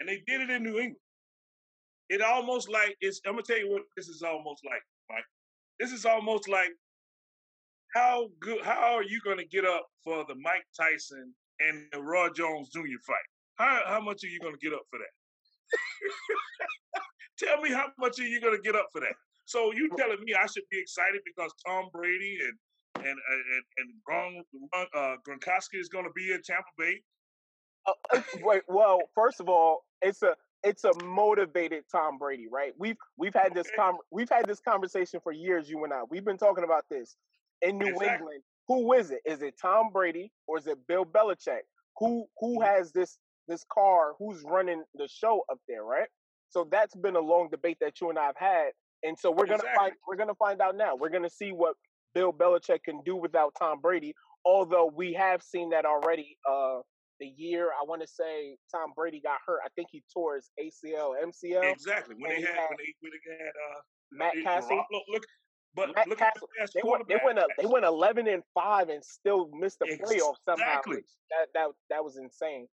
and 0.00 0.08
they 0.08 0.22
did 0.26 0.42
it 0.42 0.50
in 0.50 0.62
New 0.62 0.78
England. 0.78 0.96
It 2.08 2.22
almost 2.22 2.68
like 2.68 2.96
it's. 3.00 3.20
I'm 3.26 3.32
gonna 3.32 3.42
tell 3.42 3.58
you 3.58 3.70
what 3.70 3.82
this 3.96 4.08
is 4.08 4.22
almost 4.22 4.64
like, 4.64 4.82
Mike. 5.10 5.24
This 5.80 5.92
is 5.92 6.04
almost 6.04 6.48
like 6.48 6.70
how 7.94 8.28
good. 8.40 8.62
How 8.62 8.94
are 8.96 9.02
you 9.02 9.20
gonna 9.24 9.44
get 9.44 9.64
up 9.64 9.86
for 10.04 10.24
the 10.26 10.34
Mike 10.34 10.66
Tyson 10.78 11.32
and 11.60 11.86
the 11.92 12.00
Roy 12.00 12.28
Jones 12.30 12.70
Jr. 12.70 13.00
fight? 13.06 13.28
How 13.56 13.82
how 13.86 14.00
much 14.00 14.24
are 14.24 14.28
you 14.28 14.40
gonna 14.40 14.58
get 14.60 14.72
up 14.72 14.82
for 14.90 14.98
that? 14.98 15.14
Tell 17.46 17.60
me 17.60 17.70
how 17.70 17.86
much 17.98 18.18
are 18.18 18.26
you 18.26 18.40
gonna 18.40 18.60
get 18.60 18.74
up 18.74 18.88
for 18.92 19.00
that? 19.00 19.14
So 19.46 19.72
you 19.72 19.88
telling 19.96 20.22
me 20.24 20.34
I 20.34 20.46
should 20.46 20.64
be 20.70 20.78
excited 20.78 21.20
because 21.24 21.52
Tom 21.66 21.88
Brady 21.92 22.38
and 22.42 22.58
and 22.96 23.06
and 23.06 23.64
and 23.78 23.88
Gron, 24.06 24.42
uh, 24.94 25.16
Gronkowski 25.26 25.80
is 25.80 25.88
going 25.88 26.04
to 26.04 26.10
be 26.14 26.32
in 26.32 26.42
Tampa 26.42 26.68
Bay? 26.78 27.00
Uh, 27.86 27.92
uh, 28.14 28.20
wait, 28.42 28.62
well, 28.68 29.00
first 29.14 29.40
of 29.40 29.48
all, 29.48 29.84
it's 30.02 30.22
a 30.22 30.34
it's 30.64 30.84
a 30.84 30.92
motivated 31.04 31.84
Tom 31.90 32.18
Brady, 32.18 32.46
right? 32.50 32.72
We've 32.78 32.96
we've 33.16 33.34
had 33.34 33.54
this 33.54 33.68
com- 33.76 33.98
we've 34.10 34.28
had 34.28 34.46
this 34.46 34.60
conversation 34.60 35.20
for 35.22 35.32
years, 35.32 35.68
you 35.68 35.84
and 35.84 35.92
I. 35.92 36.02
We've 36.10 36.24
been 36.24 36.38
talking 36.38 36.64
about 36.64 36.84
this 36.90 37.16
in 37.62 37.78
New 37.78 37.86
exactly. 37.86 38.08
England. 38.08 38.42
Who 38.68 38.92
is 38.92 39.10
it? 39.10 39.20
Is 39.24 39.42
it 39.42 39.54
Tom 39.60 39.90
Brady 39.92 40.32
or 40.46 40.58
is 40.58 40.66
it 40.66 40.78
Bill 40.86 41.04
Belichick? 41.04 41.60
Who 41.98 42.26
who 42.40 42.58
mm-hmm. 42.58 42.62
has 42.62 42.92
this 42.92 43.18
this 43.46 43.64
car? 43.72 44.14
Who's 44.18 44.42
running 44.44 44.82
the 44.94 45.08
show 45.08 45.44
up 45.50 45.58
there, 45.68 45.84
right? 45.84 46.08
So 46.50 46.66
that's 46.70 46.94
been 46.94 47.16
a 47.16 47.20
long 47.20 47.48
debate 47.50 47.78
that 47.80 48.00
you 48.00 48.10
and 48.10 48.18
I 48.18 48.26
have 48.26 48.36
had, 48.36 48.70
and 49.02 49.18
so 49.18 49.30
we're 49.30 49.46
gonna 49.46 49.56
Exactly. 49.56 49.76
find 49.76 49.92
we're 50.06 50.16
gonna 50.16 50.34
find 50.34 50.60
out 50.60 50.76
now. 50.76 50.96
We're 50.96 51.10
gonna 51.10 51.30
see 51.30 51.52
what 51.52 51.76
Bill 52.14 52.32
Belichick 52.32 52.82
can 52.84 53.00
do 53.04 53.16
without 53.16 53.54
Tom 53.58 53.80
Brady. 53.80 54.14
Although 54.44 54.90
we 54.94 55.12
have 55.14 55.42
seen 55.42 55.70
that 55.70 55.84
already. 55.84 56.36
Uh, 56.48 56.80
the 57.20 57.26
year 57.26 57.70
I 57.80 57.84
want 57.84 58.00
to 58.02 58.06
say 58.08 58.56
Tom 58.70 58.92
Brady 58.94 59.20
got 59.20 59.38
hurt, 59.46 59.60
I 59.64 59.68
think 59.74 59.88
he 59.90 60.02
tore 60.12 60.36
his 60.36 60.50
ACL, 60.60 61.14
MCL. 61.22 61.72
Exactly. 61.72 62.14
When 62.18 62.30
they 62.30 62.40
had 62.42 62.54
had 62.54 62.68
when 62.68 62.78
they 62.78 62.94
when 63.00 63.12
they 63.12 63.44
had 63.44 63.48
uh 63.48 63.80
Matt 64.12 64.36
it- 64.36 64.44
Cassel. 64.44 64.70
Garoppolo- 64.70 65.02
look, 65.08 65.24
but 65.74 65.94
Matt 65.94 66.08
look 66.08 66.20
at 66.22 66.34
the 66.34 66.66
They 66.74 66.80
went, 66.82 67.08
they 67.08 67.18
went, 67.24 67.38
a, 67.38 67.46
they 67.58 67.66
went 67.66 67.84
eleven 67.84 68.26
and 68.26 68.42
five 68.54 68.88
and 68.88 69.04
still 69.04 69.50
missed 69.52 69.78
the 69.80 69.86
playoffs 69.86 70.36
somehow. 70.44 70.80
That 70.86 71.48
that 71.54 71.68
that 71.90 72.04
was 72.04 72.16
insane. 72.16 72.66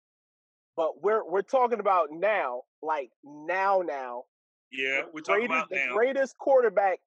But 0.76 1.02
we're 1.02 1.28
we're 1.28 1.42
talking 1.42 1.81
about 1.81 2.09
now, 2.11 2.62
like 2.83 3.11
now, 3.24 3.83
now. 3.85 4.24
Yeah, 4.70 5.02
we're 5.12 5.20
talking 5.20 5.46
greatest, 5.48 5.50
about 5.50 5.70
the 5.70 5.87
greatest 5.92 6.38
quarterback 6.38 6.98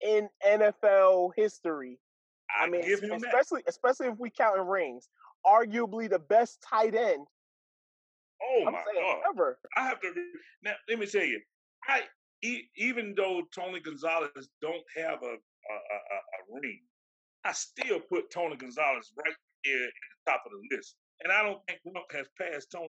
in 0.00 0.28
NFL 0.46 1.30
history. 1.36 1.98
I, 2.58 2.64
I 2.64 2.68
mean, 2.68 2.82
him 2.82 2.98
that. 3.00 3.24
especially 3.26 3.62
especially 3.66 4.06
if 4.08 4.18
we 4.18 4.30
count 4.30 4.58
in 4.58 4.66
rings, 4.66 5.08
arguably 5.46 6.08
the 6.08 6.18
best 6.18 6.62
tight 6.62 6.94
end. 6.94 7.26
Oh 8.42 8.64
I'm 8.66 8.72
my 8.72 8.82
god! 8.94 9.18
ever. 9.30 9.58
I 9.76 9.86
have 9.86 10.00
to 10.00 10.12
now. 10.64 10.72
Let 10.88 10.98
me 10.98 11.06
tell 11.06 11.24
you, 11.24 11.40
I 11.88 12.02
e- 12.42 12.64
even 12.76 13.14
though 13.16 13.42
Tony 13.54 13.80
Gonzalez 13.80 14.30
don't 14.60 14.82
have 14.96 15.22
a 15.22 15.26
a, 15.26 15.76
a, 15.76 15.96
a 16.56 16.60
ring, 16.60 16.80
I 17.44 17.52
still 17.52 18.00
put 18.00 18.30
Tony 18.30 18.56
Gonzalez 18.56 19.12
right 19.16 19.34
there 19.64 19.84
at 19.84 19.90
the 20.26 20.30
top 20.32 20.42
of 20.46 20.52
the 20.52 20.76
list, 20.76 20.96
and 21.22 21.32
I 21.32 21.42
don't 21.44 21.60
think 21.68 21.80
Rump 21.84 22.06
has 22.12 22.26
passed 22.40 22.68
Tony. 22.72 22.88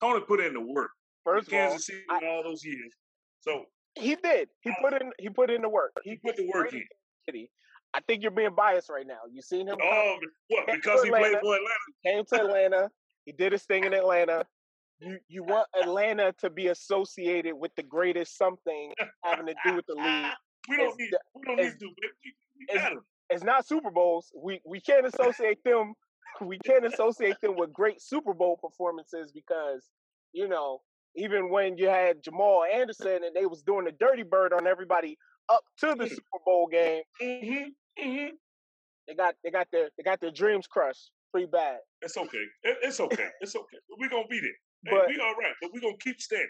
Tony 0.00 0.20
put 0.26 0.40
in 0.40 0.54
the 0.54 0.60
work. 0.60 0.90
First 1.24 1.48
of 1.48 1.54
all, 1.54 1.60
Kansas 1.68 1.86
City 1.86 2.02
I- 2.10 2.26
all 2.26 2.42
those 2.42 2.64
years, 2.64 2.92
so 3.40 3.66
he 3.94 4.16
did. 4.16 4.48
He 4.62 4.72
put 4.82 4.94
in 5.00 5.12
he 5.18 5.28
put 5.28 5.50
in 5.50 5.62
the 5.62 5.68
work. 5.68 5.92
he 6.02 6.16
put 6.16 6.36
the 6.36 6.48
work 6.52 6.72
in. 6.72 6.82
City. 7.26 7.50
I 7.94 8.00
think 8.00 8.22
you're 8.22 8.30
being 8.30 8.54
biased 8.54 8.88
right 8.88 9.06
now. 9.06 9.18
You 9.30 9.42
seen 9.42 9.66
him 9.68 9.76
come- 9.78 9.88
Oh, 9.90 10.18
what? 10.48 10.66
Because 10.66 11.02
he 11.02 11.10
played 11.10 11.38
for 11.40 11.54
Atlanta. 11.56 11.68
He 12.02 12.10
came 12.10 12.24
to 12.26 12.34
Atlanta. 12.36 12.90
He 13.24 13.32
did 13.32 13.52
his 13.52 13.64
thing 13.64 13.84
in 13.84 13.92
Atlanta. 13.94 14.44
You 15.00 15.18
you 15.28 15.42
want 15.42 15.66
Atlanta 15.80 16.32
to 16.40 16.50
be 16.50 16.68
associated 16.68 17.54
with 17.54 17.74
the 17.74 17.82
greatest 17.82 18.36
something 18.36 18.92
having 19.24 19.46
to 19.46 19.54
do 19.64 19.74
with 19.74 19.86
the 19.86 19.94
league. 19.94 20.32
We 20.68 20.76
don't 20.76 20.88
It's 20.90 20.98
need. 20.98 21.10
We 21.34 21.42
don't 21.46 21.56
need 21.56 21.78
to. 21.80 21.90
It's- 22.74 22.96
It's 23.30 23.42
not 23.44 23.66
Super 23.66 23.90
Bowls. 23.90 24.30
We 24.36 24.60
we 24.66 24.80
can't 24.80 25.06
associate 25.06 25.62
them. 25.64 25.94
We 26.42 26.58
can't 26.60 26.86
associate 26.86 27.36
them 27.42 27.56
with 27.56 27.72
great 27.72 28.00
Super 28.00 28.32
Bowl 28.34 28.56
performances 28.56 29.32
because 29.32 29.88
you 30.32 30.48
know 30.48 30.80
even 31.16 31.50
when 31.50 31.76
you 31.76 31.88
had 31.88 32.22
Jamal 32.22 32.62
Anderson 32.64 33.24
and 33.24 33.34
they 33.34 33.46
was 33.46 33.62
doing 33.62 33.84
the 33.84 33.92
dirty 33.92 34.22
bird 34.22 34.52
on 34.52 34.66
everybody 34.66 35.18
up 35.48 35.64
to 35.80 35.88
the 35.96 36.04
Mm. 36.04 36.08
Super 36.10 36.38
Bowl 36.46 36.66
game, 36.70 37.02
Mm-hmm. 37.20 37.68
Mm-hmm. 37.98 38.34
they 39.08 39.14
got 39.14 39.34
they 39.44 39.50
got 39.50 39.66
their 39.72 39.90
they 39.96 40.02
got 40.02 40.20
their 40.20 40.30
dreams 40.30 40.66
crushed 40.66 41.10
pretty 41.32 41.46
bad. 41.46 41.78
It's 42.02 42.16
okay. 42.16 42.44
It, 42.62 42.78
it's 42.82 43.00
okay. 43.00 43.28
It's 43.40 43.54
okay. 43.54 43.78
We're 43.98 44.08
gonna 44.08 44.24
beat 44.28 44.44
it. 44.44 44.54
Hey, 44.84 44.90
But 44.92 45.08
we 45.08 45.18
all 45.20 45.34
right, 45.34 45.52
but 45.60 45.70
we're 45.72 45.80
gonna 45.80 45.96
keep 46.00 46.20
standing. 46.20 46.48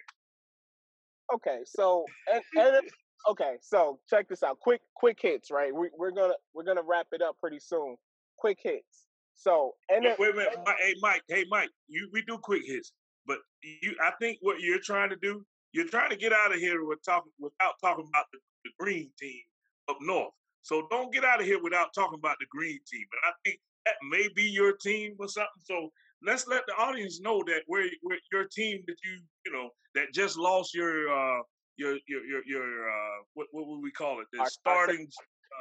Okay, 1.35 1.61
so 1.65 2.05
and, 2.33 2.43
and 2.57 2.83
okay, 3.31 3.57
so 3.61 3.99
check 4.09 4.29
this 4.29 4.43
out. 4.43 4.59
Quick, 4.61 4.81
quick 4.95 5.19
hits, 5.21 5.51
right? 5.51 5.75
We, 5.75 5.91
we're 5.97 6.11
gonna 6.13 6.35
we're 6.55 6.65
gonna 6.65 6.83
wrap 6.85 7.07
it 7.13 7.23
up 7.23 7.37
pretty 7.41 7.61
soon. 7.61 7.97
Quick 8.39 8.59
hits. 8.63 9.07
So 9.35 9.75
and 9.89 10.05
Wait, 10.05 10.19
wait 10.19 10.31
a 10.31 10.37
minute. 10.37 10.59
Mi- 10.67 10.73
Hey 10.79 10.95
Mike, 11.01 11.23
hey 11.29 11.45
Mike, 11.51 11.71
you 11.89 12.09
we 12.13 12.23
do 12.23 12.39
quick 12.39 12.63
hits, 12.67 12.93
but 13.27 13.39
you 13.63 13.95
I 14.03 14.13
think 14.21 14.39
what 14.43 14.61
you're 14.61 14.81
trying 14.81 15.11
to 15.11 15.17
do, 15.17 15.45
you're 15.73 15.89
trying 15.89 16.11
to 16.11 16.17
get 16.17 16.33
out 16.33 16.53
of 16.53 16.59
here 16.59 16.85
with 16.85 16.99
talking 17.05 17.33
without 17.39 17.75
talking 17.83 18.07
about 18.09 18.27
the, 18.33 18.39
the 18.65 18.71
green 18.79 19.11
team 19.19 19.41
up 19.89 19.97
north. 20.01 20.33
So 20.63 20.87
don't 20.91 21.13
get 21.13 21.25
out 21.25 21.41
of 21.41 21.47
here 21.47 21.63
without 21.63 21.95
talking 21.95 22.19
about 22.19 22.37
the 22.41 22.47
green 22.51 22.79
team. 22.91 23.07
And 23.13 23.33
I 23.33 23.33
think 23.45 23.61
that 23.87 23.95
may 24.09 24.29
be 24.35 24.43
your 24.43 24.77
team 24.77 25.17
or 25.19 25.29
something. 25.29 25.49
So 25.63 25.91
let's 26.23 26.47
let 26.47 26.63
the 26.67 26.75
audience 26.75 27.21
know 27.21 27.43
that 27.47 27.63
we're, 27.67 27.89
we're 28.03 28.19
your 28.33 28.45
team 28.45 28.83
that 28.87 28.97
you 29.05 29.21
you 29.47 29.53
know 29.53 29.71
that 29.95 30.13
just 30.13 30.37
lost 30.37 30.75
your 30.75 31.09
uh 31.11 31.43
your 31.77 31.97
your 32.07 32.25
your 32.25 32.43
your 32.47 32.91
uh 32.91 33.23
what 33.35 33.47
what 33.53 33.67
would 33.67 33.81
we 33.83 33.91
call 33.91 34.21
it? 34.21 34.27
The 34.33 34.41
Our- 34.41 34.51
starting 34.51 35.09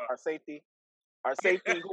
our 0.10 0.18
safety, 0.18 0.64
our 1.26 1.36
safety, 1.42 1.80
who, 1.82 1.90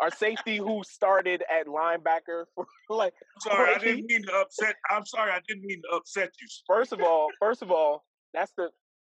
our 0.00 0.10
safety 0.10 0.56
who 0.58 0.82
started 0.84 1.42
at 1.50 1.66
linebacker 1.66 2.44
for 2.54 2.66
like. 2.90 3.14
I'm 3.36 3.40
sorry, 3.40 3.74
I 3.74 3.78
didn't 3.84 4.06
mean 4.06 4.22
to 4.24 4.32
upset. 4.34 4.76
I'm 4.90 5.06
sorry, 5.06 5.32
I 5.32 5.40
didn't 5.48 5.64
mean 5.64 5.82
to 5.90 5.96
upset 5.96 6.30
you. 6.40 6.48
First 6.66 6.92
of 6.92 7.00
all, 7.00 7.28
first 7.38 7.62
of 7.62 7.70
all, 7.70 8.04
that's 8.34 8.52
the 8.56 8.70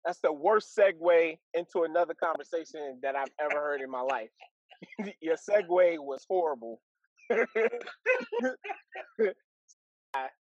that's 0.09 0.21
the 0.21 0.33
worst 0.33 0.75
segue 0.75 1.39
into 1.53 1.83
another 1.83 2.15
conversation 2.15 2.99
that 3.03 3.15
I've 3.15 3.29
ever 3.39 3.61
heard 3.61 3.83
in 3.83 3.91
my 3.91 4.01
life. 4.01 4.31
Your 5.21 5.37
segue 5.37 5.99
was 5.99 6.25
horrible. 6.27 6.81
I, 7.31 7.45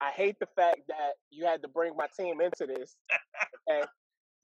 I 0.00 0.10
hate 0.14 0.36
the 0.38 0.46
fact 0.54 0.82
that 0.86 1.14
you 1.30 1.44
had 1.44 1.60
to 1.62 1.68
bring 1.68 1.96
my 1.96 2.06
team 2.16 2.40
into 2.40 2.66
this. 2.72 2.94
Okay. 3.68 3.84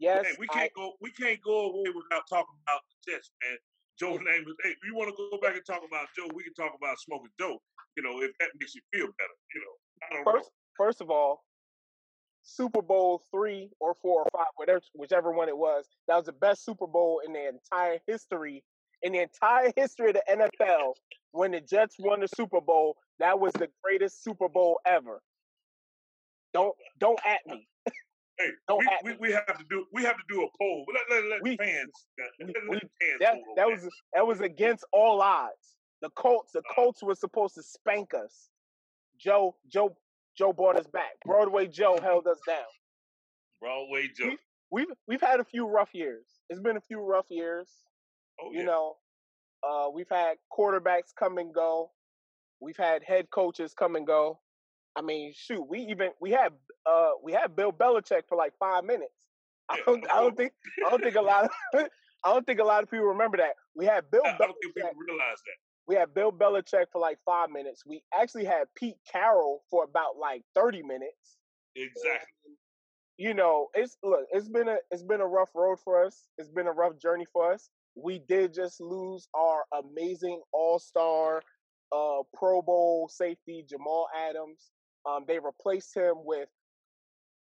Yes, 0.00 0.26
Hey, 0.26 0.32
we 0.40 0.48
can't 0.48 0.72
go. 0.74 0.94
We 1.00 1.12
can't 1.12 1.38
go 1.46 1.70
away 1.70 1.92
without 1.94 2.24
talking 2.28 2.56
about 2.66 2.80
the 2.90 3.12
test, 3.12 3.30
man. 3.44 3.56
Joe 3.96 4.18
Namath. 4.18 4.58
Hey, 4.64 4.70
if 4.70 4.78
you 4.84 4.96
want 4.96 5.14
to 5.14 5.28
go 5.30 5.38
back 5.38 5.54
and 5.54 5.64
talk 5.64 5.82
about 5.86 6.08
Joe? 6.18 6.26
We 6.34 6.42
can 6.42 6.54
talk 6.54 6.74
about 6.76 6.98
smoking 6.98 7.30
Joe. 7.38 7.62
You 7.96 8.02
know, 8.02 8.20
if 8.20 8.32
that 8.40 8.48
makes 8.58 8.74
you 8.74 8.80
feel 8.92 9.06
better. 9.06 9.36
You 9.54 9.60
know, 9.60 9.76
I 10.02 10.06
don't 10.16 10.24
first, 10.24 10.50
first 10.76 11.00
of 11.00 11.10
all, 11.10 11.44
Super 12.44 12.82
Bowl 12.82 13.22
three 13.30 13.70
or 13.80 13.94
four 13.94 14.20
or 14.22 14.26
five, 14.36 14.46
whatever, 14.56 14.80
whichever 14.94 15.32
one 15.32 15.48
it 15.48 15.56
was, 15.56 15.86
that 16.08 16.16
was 16.16 16.26
the 16.26 16.32
best 16.32 16.64
Super 16.64 16.86
Bowl 16.86 17.20
in 17.26 17.32
the 17.32 17.48
entire 17.48 17.98
history, 18.06 18.62
in 19.02 19.12
the 19.12 19.20
entire 19.20 19.72
history 19.76 20.10
of 20.10 20.14
the 20.14 20.22
NFL. 20.30 20.92
When 21.32 21.50
the 21.52 21.60
Jets 21.60 21.96
won 21.98 22.20
the 22.20 22.28
Super 22.36 22.60
Bowl, 22.60 22.96
that 23.18 23.40
was 23.40 23.52
the 23.54 23.68
greatest 23.82 24.22
Super 24.22 24.48
Bowl 24.48 24.78
ever. 24.86 25.20
Don't 26.52 26.74
don't 27.00 27.18
at 27.26 27.40
me. 27.46 27.66
Hey, 28.38 28.46
don't 28.68 28.78
we, 28.78 28.86
act- 28.86 29.04
we, 29.04 29.16
we 29.28 29.32
have 29.32 29.58
to 29.58 29.64
do. 29.68 29.84
We 29.92 30.04
have 30.04 30.16
to 30.16 30.22
do 30.28 30.42
a 30.42 30.48
poll. 30.58 30.84
Let, 30.94 31.02
let, 31.10 31.30
let 31.30 31.42
We- 31.42 31.56
fans. 31.56 31.90
Uh, 32.20 32.24
let, 32.40 32.48
let 32.48 32.70
we- 32.70 32.78
fans 32.78 33.18
That 33.20 33.34
that 33.56 33.66
was 33.66 33.88
that 34.14 34.26
was 34.26 34.40
against 34.40 34.84
all 34.92 35.20
odds. 35.20 35.76
The 36.02 36.10
Colts, 36.10 36.52
the 36.52 36.60
uh-huh. 36.60 36.74
Colts 36.74 37.02
were 37.02 37.14
supposed 37.14 37.54
to 37.54 37.62
spank 37.62 38.12
us. 38.14 38.48
Joe 39.18 39.56
Joe 39.68 39.96
Joe 40.36 40.52
brought 40.52 40.76
us 40.76 40.86
back. 40.86 41.12
Broadway 41.24 41.66
Joe 41.66 41.98
held 42.02 42.26
us 42.26 42.38
down. 42.46 42.64
Broadway 43.60 44.08
Joe. 44.16 44.36
We've 44.70 44.88
we've 45.06 45.20
had 45.20 45.40
a 45.40 45.44
few 45.44 45.66
rough 45.66 45.90
years. 45.94 46.24
It's 46.50 46.60
been 46.60 46.76
a 46.76 46.80
few 46.80 47.00
rough 47.00 47.26
years. 47.30 47.68
Oh 48.40 48.50
you 48.52 48.60
yeah. 48.60 48.64
know, 48.64 48.96
uh, 49.66 49.90
we've 49.90 50.08
had 50.10 50.34
quarterbacks 50.56 51.14
come 51.18 51.38
and 51.38 51.54
go. 51.54 51.90
We've 52.60 52.76
had 52.76 53.02
head 53.04 53.30
coaches 53.30 53.74
come 53.74 53.94
and 53.96 54.06
go. 54.06 54.40
I 54.96 55.02
mean, 55.02 55.32
shoot, 55.34 55.62
we 55.68 55.80
even 55.80 56.10
we 56.20 56.30
had 56.30 56.52
uh 56.86 57.10
we 57.22 57.32
had 57.32 57.54
Bill 57.56 57.72
Belichick 57.72 58.22
for 58.28 58.36
like 58.36 58.52
five 58.58 58.84
minutes. 58.84 59.12
I 59.70 59.80
don't 59.86 60.04
I 60.12 60.20
don't 60.20 60.36
think 60.36 60.52
I 60.86 60.90
don't 60.90 61.02
think 61.02 61.16
a 61.16 61.22
lot 61.22 61.44
of 61.44 61.50
I 62.24 62.32
don't 62.32 62.44
think 62.46 62.60
a 62.60 62.64
lot 62.64 62.82
of 62.82 62.90
people 62.90 63.06
remember 63.06 63.36
that. 63.38 63.54
We 63.74 63.84
had 63.86 64.08
Bill 64.10 64.22
I 64.24 64.36
don't 64.36 64.38
think 64.38 64.74
Belichick. 64.74 64.74
people 64.74 64.90
realize 65.08 65.38
that. 65.46 65.58
We 65.86 65.96
had 65.96 66.14
Bill 66.14 66.32
Belichick 66.32 66.86
for 66.92 67.00
like 67.00 67.18
five 67.26 67.50
minutes. 67.50 67.84
We 67.86 68.02
actually 68.18 68.44
had 68.44 68.64
Pete 68.76 68.96
Carroll 69.10 69.62
for 69.70 69.84
about 69.84 70.16
like 70.18 70.42
thirty 70.54 70.82
minutes. 70.82 71.38
Exactly. 71.76 72.28
And, 72.46 72.56
you 73.18 73.34
know, 73.34 73.68
it's 73.74 73.96
look, 74.02 74.26
it's 74.32 74.48
been 74.48 74.68
a 74.68 74.76
it's 74.90 75.02
been 75.02 75.20
a 75.20 75.26
rough 75.26 75.50
road 75.54 75.78
for 75.84 76.04
us. 76.04 76.28
It's 76.38 76.50
been 76.50 76.66
a 76.66 76.72
rough 76.72 76.98
journey 76.98 77.26
for 77.32 77.52
us. 77.52 77.68
We 77.96 78.20
did 78.28 78.54
just 78.54 78.80
lose 78.80 79.28
our 79.34 79.64
amazing 79.78 80.40
All 80.52 80.78
Star, 80.78 81.42
uh, 81.92 82.22
Pro 82.34 82.62
Bowl 82.62 83.08
safety 83.08 83.64
Jamal 83.68 84.08
Adams. 84.28 84.70
Um, 85.08 85.24
they 85.28 85.38
replaced 85.38 85.94
him 85.94 86.14
with 86.24 86.48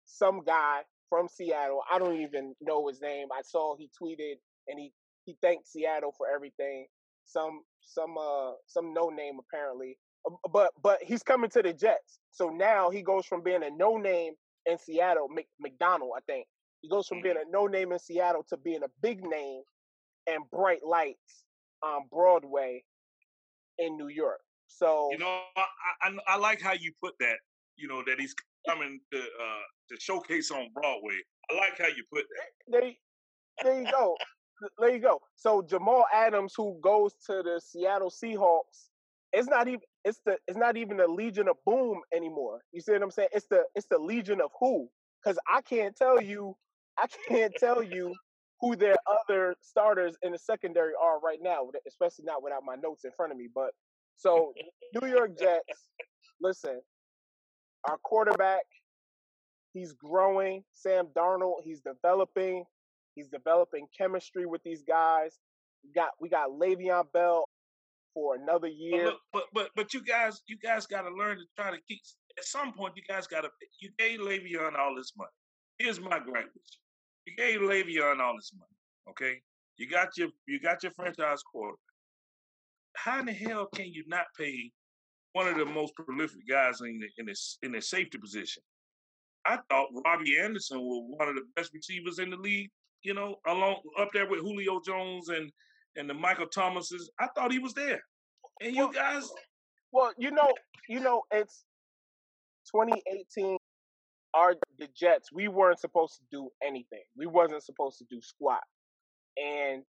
some 0.06 0.42
guy 0.44 0.82
from 1.08 1.28
Seattle. 1.28 1.82
I 1.92 1.98
don't 1.98 2.20
even 2.20 2.54
know 2.60 2.86
his 2.88 3.00
name. 3.00 3.26
I 3.36 3.42
saw 3.42 3.76
he 3.76 3.90
tweeted 4.00 4.36
and 4.68 4.78
he 4.78 4.92
he 5.26 5.36
thanked 5.42 5.68
Seattle 5.68 6.14
for 6.16 6.26
everything. 6.32 6.86
Some 7.24 7.62
some 7.92 8.16
uh 8.18 8.52
some 8.66 8.92
no 8.94 9.08
name 9.08 9.38
apparently. 9.38 9.96
Uh, 10.26 10.36
But 10.52 10.70
but 10.82 10.98
he's 11.02 11.22
coming 11.22 11.50
to 11.50 11.62
the 11.62 11.72
Jets. 11.72 12.18
So 12.30 12.48
now 12.48 12.90
he 12.90 13.02
goes 13.02 13.26
from 13.26 13.42
being 13.42 13.62
a 13.62 13.70
no 13.70 13.96
name 13.96 14.34
in 14.66 14.78
Seattle, 14.78 15.28
Mc, 15.28 15.46
McDougald, 15.64 16.10
I 16.16 16.20
think. 16.26 16.46
He 16.82 16.88
goes 16.88 17.06
from 17.08 17.20
being 17.20 17.36
a 17.36 17.50
no 17.50 17.66
name 17.66 17.92
in 17.92 17.98
Seattle 17.98 18.44
to 18.48 18.56
being 18.56 18.82
a 18.82 18.88
big 19.02 19.22
name 19.22 19.62
and 20.26 20.42
bright 20.50 20.80
lights 20.86 21.44
on 21.82 22.02
Broadway 22.10 22.84
in 23.78 23.96
New 23.96 24.08
York. 24.08 24.40
So 24.68 25.08
You 25.12 25.18
know, 25.18 25.40
I, 25.56 25.64
I 26.02 26.10
I 26.28 26.36
like 26.36 26.60
how 26.60 26.72
you 26.72 26.92
put 27.02 27.14
that. 27.20 27.38
You 27.76 27.88
know 27.88 28.02
that 28.06 28.20
he's 28.20 28.34
coming 28.68 29.00
to 29.12 29.18
uh 29.18 29.64
to 29.90 30.00
showcase 30.00 30.50
on 30.50 30.68
Broadway. 30.74 31.18
I 31.50 31.54
like 31.56 31.78
how 31.78 31.88
you 31.88 32.04
put 32.12 32.24
that. 32.36 32.50
there, 32.68 32.92
there 33.62 33.82
you 33.82 33.90
go. 33.90 34.16
There 34.78 34.90
you 34.94 35.00
go. 35.00 35.20
So 35.36 35.62
Jamal 35.62 36.04
Adams, 36.14 36.54
who 36.56 36.78
goes 36.82 37.14
to 37.26 37.42
the 37.44 37.60
Seattle 37.64 38.10
Seahawks, 38.10 38.90
it's 39.32 39.48
not 39.48 39.68
even 39.68 39.80
it's 40.04 40.20
the 40.26 40.38
it's 40.48 40.58
not 40.58 40.76
even 40.76 40.98
the 40.98 41.08
Legion 41.08 41.48
of 41.48 41.56
Boom 41.66 42.00
anymore. 42.14 42.60
You 42.72 42.80
see 42.80 42.92
what 42.92 43.02
I'm 43.02 43.10
saying? 43.10 43.30
It's 43.32 43.46
the 43.50 43.64
it's 43.74 43.86
the 43.88 43.98
Legion 43.98 44.40
of 44.42 44.50
Who. 44.60 44.88
because 45.24 45.38
I 45.52 45.62
can't 45.62 45.96
tell 45.96 46.22
you, 46.22 46.56
I 46.98 47.06
can't 47.28 47.54
tell 47.58 47.82
you 47.82 48.14
who 48.60 48.76
their 48.76 48.96
other 49.06 49.56
starters 49.62 50.16
in 50.22 50.32
the 50.32 50.38
secondary 50.38 50.92
are 51.00 51.20
right 51.20 51.38
now, 51.42 51.68
especially 51.88 52.24
not 52.26 52.42
without 52.42 52.62
my 52.64 52.76
notes 52.76 53.04
in 53.04 53.12
front 53.16 53.32
of 53.32 53.38
me. 53.38 53.48
But 53.54 53.72
so 54.16 54.52
New 55.00 55.08
York 55.08 55.38
Jets, 55.38 55.90
listen, 56.40 56.80
our 57.88 57.98
quarterback, 58.04 58.62
he's 59.74 59.92
growing. 59.92 60.64
Sam 60.74 61.08
Darnold, 61.16 61.62
he's 61.64 61.80
developing. 61.80 62.64
He's 63.20 63.28
developing 63.28 63.86
chemistry 63.96 64.46
with 64.46 64.62
these 64.62 64.82
guys. 64.82 65.38
We 65.84 65.92
got 65.92 66.10
we 66.20 66.30
got 66.30 66.48
Le'Veon 66.48 67.04
Bell 67.12 67.44
for 68.14 68.34
another 68.34 68.68
year. 68.68 69.04
But, 69.04 69.18
but 69.32 69.44
but 69.52 69.68
but 69.76 69.94
you 69.94 70.02
guys 70.02 70.40
you 70.46 70.56
guys 70.56 70.86
got 70.86 71.02
to 71.02 71.10
learn 71.14 71.36
to 71.36 71.44
try 71.54 71.70
to 71.70 71.76
keep. 71.86 72.00
At 72.38 72.44
some 72.44 72.72
point, 72.72 72.94
you 72.96 73.02
guys 73.06 73.26
got 73.26 73.42
to. 73.42 73.50
You 73.80 73.90
gave 73.98 74.20
Le'Veon 74.20 74.74
all 74.78 74.94
this 74.96 75.12
money. 75.18 75.28
Here's 75.78 76.00
my 76.00 76.18
gripe 76.18 76.48
with 76.54 76.64
you. 76.64 77.26
You 77.26 77.36
gave 77.36 77.60
Le'Veon 77.60 78.20
all 78.20 78.34
this 78.36 78.52
money. 78.54 79.10
Okay, 79.10 79.42
you 79.76 79.86
got 79.86 80.16
your 80.16 80.28
you 80.48 80.58
got 80.58 80.82
your 80.82 80.92
franchise 80.92 81.42
quarterback. 81.42 81.78
How 82.96 83.20
in 83.20 83.26
the 83.26 83.32
hell 83.32 83.68
can 83.74 83.92
you 83.92 84.02
not 84.06 84.24
pay 84.38 84.70
one 85.34 85.46
of 85.46 85.58
the 85.58 85.66
most 85.66 85.94
prolific 85.94 86.48
guys 86.48 86.80
in 86.80 86.98
the 87.00 87.08
in 87.18 87.26
this 87.26 87.58
in 87.62 87.72
the 87.72 87.82
safety 87.82 88.16
position? 88.16 88.62
I 89.46 89.58
thought 89.68 89.88
Robby 90.06 90.38
Anderson 90.38 90.80
was 90.80 91.04
one 91.18 91.28
of 91.28 91.34
the 91.34 91.42
best 91.56 91.72
receivers 91.74 92.18
in 92.18 92.30
the 92.30 92.36
league. 92.36 92.70
You 93.02 93.14
know, 93.14 93.36
along 93.46 93.76
up 93.98 94.10
there 94.12 94.28
with 94.28 94.40
Julio 94.40 94.80
Jones 94.84 95.28
and 95.28 95.50
and 95.96 96.08
the 96.08 96.14
Michael 96.14 96.46
Thomases. 96.46 97.10
I 97.18 97.28
thought 97.34 97.52
he 97.52 97.58
was 97.58 97.74
there. 97.74 98.00
And 98.60 98.74
you 98.74 98.92
guys 98.92 99.28
Well, 99.92 100.12
you 100.18 100.30
know, 100.30 100.52
you 100.88 101.00
know, 101.00 101.22
it's 101.32 101.64
2018 102.74 103.56
our 104.34 104.54
the 104.78 104.88
Jets, 104.96 105.30
we 105.32 105.48
weren't 105.48 105.80
supposed 105.80 106.14
to 106.14 106.22
do 106.30 106.48
anything. 106.66 107.02
We 107.16 107.26
wasn't 107.26 107.62
supposed 107.62 107.98
to 107.98 108.04
do 108.10 108.20
squat. 108.22 108.62
And 109.36 109.82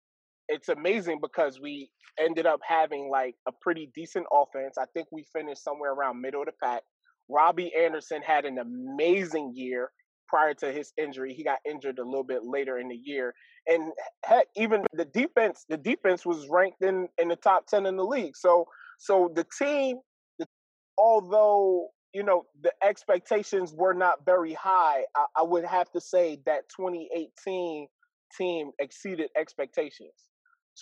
it's 0.47 0.69
amazing 0.69 1.19
because 1.21 1.59
we 1.61 1.89
ended 2.19 2.45
up 2.45 2.59
having 2.67 3.09
like 3.11 3.35
a 3.47 3.51
pretty 3.61 3.91
decent 3.95 4.25
offense. 4.31 4.77
I 4.77 4.85
think 4.93 5.07
we 5.11 5.25
finished 5.33 5.63
somewhere 5.63 5.93
around 5.93 6.21
middle 6.21 6.41
of 6.41 6.47
the 6.47 6.53
pack. 6.63 6.81
Robby 7.29 7.71
Anderson 7.77 8.21
had 8.25 8.45
an 8.45 8.57
amazing 8.57 9.53
year 9.55 9.91
prior 10.29 10.53
to 10.55 10.71
his 10.71 10.91
injury. 10.97 11.33
He 11.33 11.43
got 11.43 11.59
injured 11.69 11.99
a 11.99 12.05
little 12.05 12.23
bit 12.23 12.41
later 12.43 12.77
in 12.77 12.89
the 12.89 12.99
year, 13.03 13.33
and 13.67 13.91
heck, 14.25 14.47
even 14.55 14.83
the 14.93 15.05
defense, 15.05 15.65
the 15.69 15.77
defense 15.77 16.25
was 16.25 16.47
ranked 16.49 16.81
in 16.81 17.07
in 17.17 17.29
the 17.29 17.35
top 17.35 17.67
ten 17.67 17.85
in 17.85 17.97
the 17.97 18.05
league. 18.05 18.37
So, 18.37 18.65
so 18.99 19.31
the 19.33 19.45
team, 19.57 19.97
the, 20.39 20.47
although 20.97 21.89
you 22.13 22.23
know 22.23 22.43
the 22.61 22.71
expectations 22.83 23.73
were 23.73 23.93
not 23.93 24.25
very 24.25 24.53
high, 24.53 25.03
I, 25.15 25.25
I 25.37 25.43
would 25.43 25.65
have 25.65 25.91
to 25.91 26.01
say 26.01 26.39
that 26.45 26.63
2018 26.75 27.87
team 28.37 28.71
exceeded 28.79 29.29
expectations. 29.37 30.13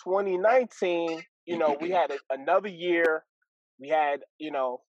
2019, 0.04 1.22
you 1.46 1.58
know, 1.58 1.76
we 1.80 1.90
had 1.90 2.10
a, 2.10 2.18
another 2.30 2.68
year. 2.68 3.24
We 3.80 3.88
had, 3.88 4.20
you 4.38 4.50
know, 4.50 4.80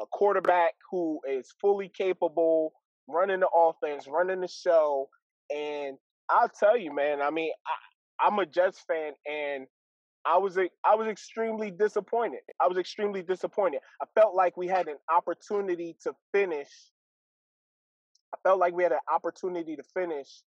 a 0.00 0.06
quarterback 0.12 0.74
who 0.90 1.20
is 1.28 1.52
fully 1.60 1.90
capable, 1.96 2.72
running 3.08 3.40
the 3.40 3.48
offense, 3.48 4.06
running 4.08 4.40
the 4.40 4.48
show. 4.48 5.08
And 5.54 5.96
I'll 6.28 6.48
tell 6.48 6.76
you, 6.76 6.94
man, 6.94 7.22
I 7.22 7.30
mean, 7.30 7.50
I, 7.66 8.26
I'm 8.26 8.38
a 8.38 8.46
Jets 8.46 8.82
fan 8.86 9.12
and 9.30 9.66
I 10.24 10.38
was 10.38 10.58
I 10.58 10.94
was 10.96 11.06
extremely 11.06 11.70
disappointed. 11.70 12.40
I 12.60 12.66
was 12.66 12.78
extremely 12.78 13.22
disappointed. 13.22 13.80
I 14.02 14.06
felt 14.18 14.34
like 14.34 14.56
we 14.56 14.66
had 14.66 14.88
an 14.88 14.96
opportunity 15.14 15.96
to 16.02 16.12
finish. 16.32 16.68
I 18.34 18.38
felt 18.42 18.58
like 18.58 18.74
we 18.74 18.82
had 18.82 18.92
an 18.92 18.98
opportunity 19.12 19.76
to 19.76 19.84
finish, 19.94 20.42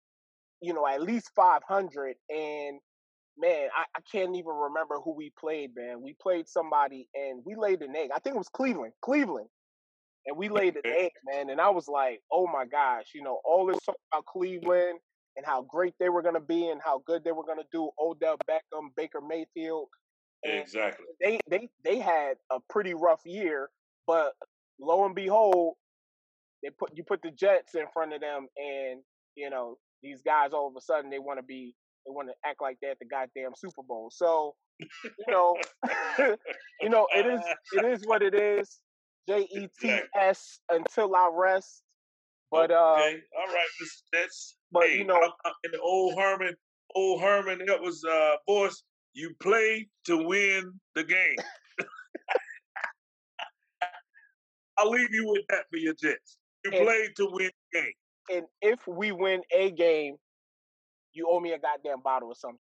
you 0.62 0.74
know, 0.74 0.86
at 0.86 1.02
least 1.02 1.32
500. 1.34 2.16
And 2.30 2.80
man, 3.38 3.70
I, 3.76 3.86
I 3.96 4.02
can't 4.12 4.36
even 4.36 4.52
remember 4.54 4.96
who 5.04 5.16
we 5.16 5.32
played. 5.40 5.72
Man, 5.76 6.02
we 6.02 6.16
played 6.22 6.50
somebody 6.50 7.08
and 7.16 7.42
we 7.46 7.56
laid 7.56 7.82
an 7.82 7.96
egg. 7.96 8.10
I 8.14 8.20
think 8.20 8.36
it 8.36 8.40
was 8.40 8.50
Cleveland. 8.50 8.94
Cleveland 9.02 9.48
and 10.30 10.38
we 10.38 10.48
laid 10.48 10.76
an 10.76 10.84
egg, 10.86 11.12
man. 11.26 11.50
And 11.50 11.60
I 11.60 11.70
was 11.70 11.88
like, 11.88 12.22
oh 12.32 12.46
my 12.46 12.66
gosh, 12.66 13.08
you 13.16 13.24
know, 13.24 13.40
all 13.44 13.66
this 13.66 13.80
talk 13.84 13.96
about 14.14 14.26
Cleveland 14.28 15.00
and 15.36 15.46
how 15.46 15.64
great 15.64 15.96
they 16.00 16.10
were 16.10 16.22
going 16.22 16.36
to 16.36 16.40
be 16.40 16.70
and 16.70 16.80
how 16.84 17.02
good 17.08 17.24
they 17.24 17.32
were 17.32 17.44
going 17.44 17.58
to 17.58 17.66
do. 17.72 17.90
Odell 18.00 18.38
Beckham, 18.50 18.90
Baker 18.96 19.22
Mayfield. 19.28 19.88
exactly. 20.44 21.06
They 21.20 21.40
they 21.50 21.70
they 21.84 21.98
had 21.98 22.36
a 22.52 22.60
pretty 22.70 22.94
rough 22.94 23.22
year, 23.26 23.70
but 24.06 24.34
lo 24.80 25.06
and 25.06 25.16
behold, 25.16 25.76
they 26.64 26.70
put 26.70 26.96
you 26.96 27.04
put 27.04 27.22
the 27.24 27.32
Jets 27.32 27.74
in 27.74 27.86
front 27.92 28.14
of 28.14 28.22
them, 28.22 28.48
and 28.56 29.02
you 29.36 29.50
know 29.50 29.78
these 30.04 30.22
guys 30.22 30.52
all 30.54 30.68
of 30.68 30.76
a 30.78 30.82
sudden 30.82 31.10
they 31.10 31.20
want 31.20 31.40
to 31.40 31.44
be 31.44 31.74
they 32.06 32.12
want 32.12 32.30
to 32.30 32.34
act 32.48 32.62
like 32.62 32.78
they're 32.82 32.92
at 32.92 33.00
the 33.00 33.06
goddamn 33.06 33.52
Super 33.58 33.82
Bowl. 33.82 34.12
So 34.14 34.54
you 34.80 35.12
know, 35.28 35.58
you 36.82 36.90
know 36.90 37.08
it 37.16 37.26
is 37.26 37.42
it 37.74 37.86
is 37.86 38.02
what 38.06 38.22
it 38.22 38.36
is. 38.36 38.80
J 39.28 39.48
E 39.52 39.68
T 39.80 40.00
S 40.16 40.60
until 40.70 41.16
I 41.16 41.30
rest. 41.34 41.84
But 42.52 42.72
uh, 42.72 42.96
okay, 42.98 43.22
all 43.38 43.54
right, 43.54 43.68
Mr. 43.82 44.02
Jets. 44.14 44.56
But 44.72 44.84
hey, 44.84 44.98
you 44.98 45.04
know, 45.06 45.20
in 45.64 45.72
the 45.72 45.80
old 45.80 46.18
Herman, 46.18 46.56
old 46.96 47.22
Herman, 47.22 47.60
that 47.68 47.82
was 47.82 48.04
uh, 48.04 48.36
boys. 48.48 48.84
You 49.14 49.34
play 49.42 49.88
to 50.06 50.18
win 50.18 50.72
the 50.96 51.04
game. 51.04 51.36
I'll 54.78 54.90
leave 54.92 55.14
you 55.14 55.28
with 55.28 55.44
that 55.50 55.66
for 55.70 55.78
your 55.78 55.94
Jets. 55.94 56.38
You 56.64 56.72
and, 56.72 56.86
play 56.86 57.10
to 57.18 57.28
win 57.32 57.50
the 57.72 57.80
game. 57.80 57.94
And 58.32 58.46
if 58.62 58.88
we 58.88 59.12
win 59.12 59.42
a 59.56 59.72
game, 59.72 60.16
you 61.14 61.28
owe 61.30 61.40
me 61.40 61.54
a 61.54 61.60
goddamn 61.60 62.02
bottle 62.04 62.30
or 62.30 62.36
something. 62.36 62.60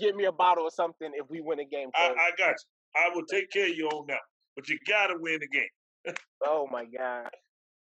Give 0.00 0.16
me 0.16 0.24
a 0.24 0.32
bottle 0.32 0.64
or 0.64 0.70
something 0.70 1.10
if 1.14 1.30
we 1.30 1.40
win 1.40 1.60
a 1.60 1.64
game. 1.64 1.90
I, 1.94 2.08
I 2.08 2.30
got 2.36 2.50
you. 2.50 2.56
I 2.96 3.10
will 3.14 3.24
take 3.26 3.50
care 3.50 3.66
of 3.66 3.76
you 3.76 3.88
on 3.88 4.06
that. 4.08 4.20
But 4.56 4.68
you 4.68 4.78
gotta 4.86 5.14
win 5.18 5.38
the 5.40 5.48
game. 5.48 5.68
Oh 6.46 6.68
my 6.70 6.84
god. 6.84 7.30